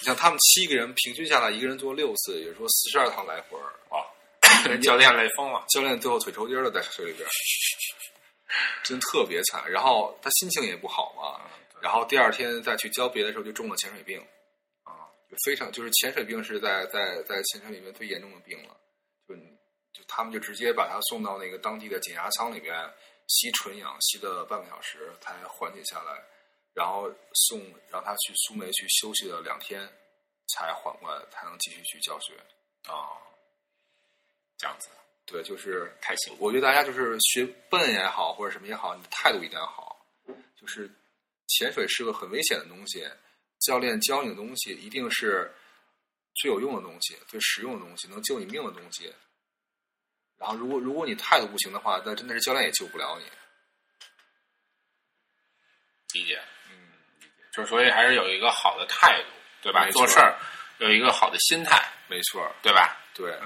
[0.00, 3.72] 你像他们七个人平均下来，一个人做六次，也就是说四十二趟来回儿。
[4.70, 5.64] 哇，教练累疯了。
[5.68, 7.30] 教练最后腿抽筋儿了，在水里边儿，
[8.84, 9.70] 真特别惨。
[9.70, 11.40] 然后他心情也不好嘛，
[11.80, 14.18] 然后第二天再去教别的时候就中了潜水病，
[14.84, 18.76] 啊，就非常就是潜水病是在在在潜水里面最严重的病了，
[19.28, 19.42] 就你
[19.92, 22.74] 就他们就直接把他送到那个当地的减压舱里边
[23.28, 26.20] 吸纯氧，吸了半个小时才缓解下来，
[26.74, 27.10] 然后
[27.48, 27.60] 送
[27.90, 29.88] 让他去苏梅去休息了两天，
[30.54, 32.34] 才缓过来，才能继续去教学。
[32.88, 33.16] 哦，
[34.62, 34.88] 这样子
[35.26, 36.44] 对，就是太辛苦。
[36.44, 40.06] 我觉得大家就是学笨也好，或者什么也好，你的态度一定要好。
[40.56, 40.88] 就是
[41.48, 43.04] 潜水是个很危险的东西，
[43.58, 45.52] 教练教你的东西一定是
[46.34, 49.12] 最有用的东西、最实用的东西、能救你命的东西。
[50.38, 53.24] 然后，如果如果你态度不行的话，那真的是教练也救不了你。
[56.14, 56.40] 理解，
[56.70, 57.32] 嗯，理解。
[57.52, 59.28] 就是所以还是有一个好的态度，
[59.62, 59.88] 对吧？
[59.90, 60.38] 做事儿
[60.78, 62.96] 有一个好的心态，没错，对吧？
[63.14, 63.38] 对，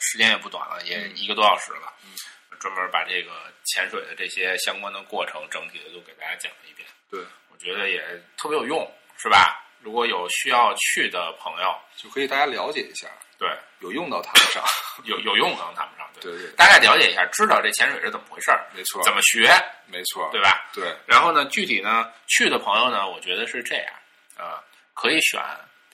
[0.00, 1.92] 时间也不短了，也一个多小时了。
[2.04, 2.10] 嗯，
[2.58, 3.30] 专门把这个
[3.64, 6.88] 潜水的这些相关的过程，整体的都给大家讲了一遍。
[7.10, 7.20] 对，
[7.50, 8.00] 我觉得也
[8.36, 9.64] 特别有用，是吧？
[9.80, 13.48] 如果有需要去的朋友，就可以大家了解一下，对，
[13.78, 14.62] 有用到他们上。
[15.04, 19.48] 有有用可能谈不上，对，对对，大概了解一下，知道这潜水是怎么回事儿，没错，怎么学，
[19.86, 20.68] 没错，对吧？
[20.74, 23.94] 对，然后呢，具体呢去的朋友呢，我觉得是这样，
[24.36, 24.60] 啊、
[24.92, 25.40] 可以选，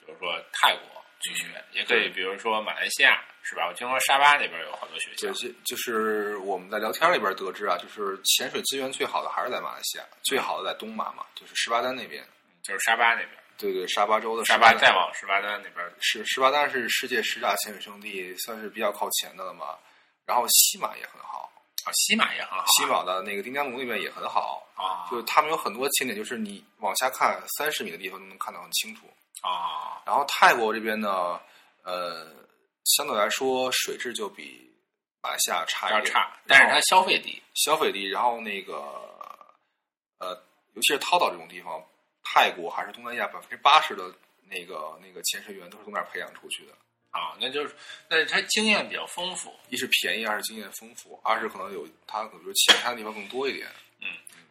[0.05, 3.67] 比如说泰国去学，也可以比如说马来西亚是吧？
[3.67, 12.23] 我听说沙巴那边有好多学校对，，就就是我们在聊天里边得知啊，就是潜水资源最好的还是在马来西亚，最好的在东马嘛，就是十八丹那边。
[12.63, 19.67] 就是沙巴那边，对对，沙巴州的沙巴丹再往十八丹那边，是十八丹是世界十大潜水圣地，算是比较靠前的了嘛。
[20.25, 21.49] 然后西马也很好，
[21.85, 29.09] 啊，西马也很好，西马的那个丁加奴那边也很好，啊，就是他们有很多景点，就是你往下看三十米的地方都能看得很清楚。
[29.41, 31.39] 啊，然后泰国这边呢，
[31.83, 32.27] 呃，
[32.83, 34.69] 相对来说水质就比
[35.21, 38.73] 马来西亚差一点，差，但是它消费低，消费低，然后那个
[40.19, 40.33] 呃，
[40.73, 41.83] 尤其是涛岛这种地方，
[42.23, 44.11] 泰国还是东南亚百分之八十的
[44.49, 46.73] 那个那个潜水员都是从那儿培养出去的。
[47.11, 47.73] 啊，那就是，
[48.09, 53.67] 那他经验比较丰富，一是便宜，二是经验丰富，二是可能有他可能比如其他的地方更多一点。
[54.01, 54.07] 嗯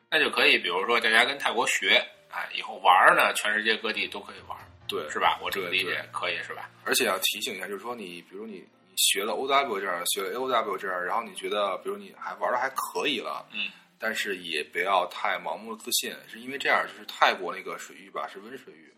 [0.08, 1.96] 那就可以，比如说大家跟泰国学，
[2.30, 5.38] 啊，以后玩儿呢，全世界各地都可以玩儿，对，是吧？
[5.42, 6.70] 我这个理解可以是吧？
[6.84, 8.54] 而且要提醒一下，就是说你，比如你
[8.88, 18.94] 你学了 OW 这样，学了 AOW 这样，然后你觉得，比如你还玩的还可以了，嗯，但是也不要太盲目自信，是因为这样，就是泰国那个水域吧是温水域，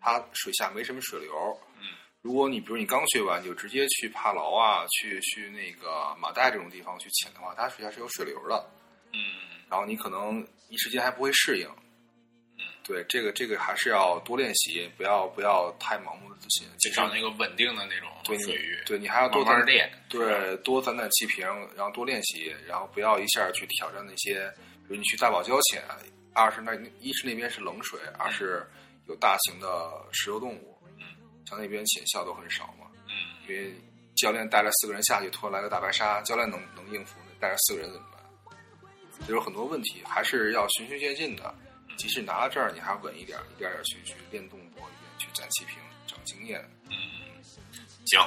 [0.00, 1.32] 它水下没什么水流，
[1.80, 1.88] 嗯，
[2.22, 8.70] 如果你比如你刚学完就直接去帕劳啊，去去那个马代这种地方去潜的话，它水下是有水流的，
[9.12, 9.20] 嗯，
[9.68, 11.68] 然后你可能一时间还不会适应。
[12.82, 16.68] 嗯，对，这个这个还是要多练习，不要不要太盲目的自信。
[16.78, 24.48] 就找那个稳定的那种对你水域，对你还要多攒慢慢练，对，多攒攒气瓶，然后多练习，然后不要一下去挑战那些，
[24.86, 25.82] 比如你去大堡礁潜，
[26.34, 28.66] 二是那一是那边是冷水，二是
[29.06, 31.04] 有大型的石油动物，嗯，
[31.46, 33.12] 像那边潜校都很少嘛，嗯，
[33.48, 33.72] 因为
[34.16, 39.28] 教练带了四个人下去，突然来个大白鲨，教练能能应付，带着四个人怎么办？
[39.28, 41.54] 就有很多问题，还是要循序渐进的。
[41.96, 45.76] 即使拿到这儿，你还要稳一点，一点点去去练动作，一点去攒气瓶，
[46.06, 46.60] 长经验。
[46.90, 46.96] 嗯
[48.06, 48.20] 行，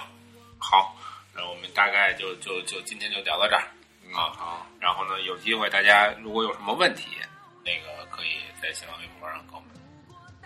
[0.58, 0.96] 好，
[1.34, 3.68] 那我们大概就就就今天就聊到这儿
[4.04, 4.32] 嗯，啊。
[4.34, 7.18] 好，然后呢，有机会大家如果有什么问题，
[7.64, 9.70] 那个可以在新浪微博上跟我们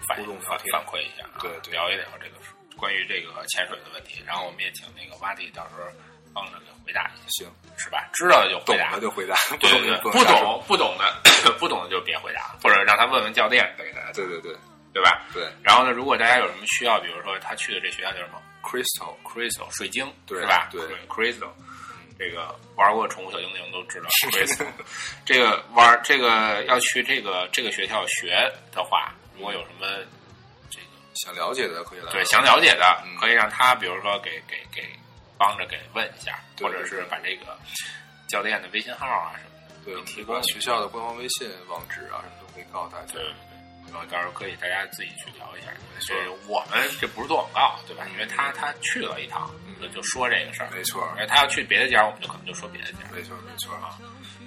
[0.08, 2.38] 反反互动聊天反馈一下啊，对对聊一聊这个
[2.76, 4.24] 关于这个潜水的问题。
[4.26, 5.88] 然后我们也请那个洼地到时候
[6.34, 8.10] 帮着给回答一下，行，是吧？
[8.14, 14.56] 知道的就回懂答，的就回答，不对对不不懂不懂的不懂的就别回答，或者让他问问教练再给大家，对对对
[14.94, 15.22] 对吧？
[15.34, 20.68] 对然后呢，如果大家有什么需要，比如说他去的这学校叫什么，Crystal，Crystal 水晶，对是吧？
[20.72, 21.50] 对，Crystal，
[22.18, 24.66] 这个玩过宠物小精灵都知道 Crystal。
[25.26, 29.88] 这个玩这个要去这个这个学校学的话，如果有什么
[30.72, 32.12] 这个想了解的可以来。
[32.12, 34.90] 对想了解的，嗯可以让他比如说给给给
[35.40, 37.58] 帮着给问一下，对或者是把这个
[38.28, 39.74] 教练的微信号啊什么的。
[39.86, 43.24] 对，给提供学校的官方微信、网址啊什么都可以告诉大家对。
[43.24, 43.34] 对对，
[43.92, 45.72] 然后到时候可以大家自己去聊一下。
[46.00, 48.06] 所以我们这不是做广告，对吧？
[48.12, 49.50] 因为他他去了一趟，
[49.82, 50.70] 就就说这个事儿。
[50.72, 53.00] 没错，哎，他要去别的家，我们就可能就说别的家。
[53.12, 53.98] 没错，没错啊！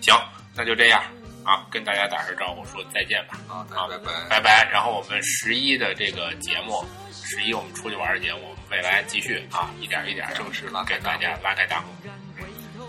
[0.00, 0.14] 行，
[0.54, 1.02] 那就这样
[1.44, 3.38] 啊，跟大家打声招呼，说再见吧。
[3.48, 4.12] 啊好拜拜。
[4.28, 4.68] 拜拜。
[4.70, 11.88] 然后我们十一的这个节目，十一我们出去玩的节目，我们未来继续啊，一点一点地正式拉开给大家拉开大幕。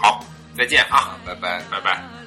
[0.02, 0.24] 好，
[0.58, 1.62] 再见啊，啊，拜拜。
[1.72, 2.23] 拜拜。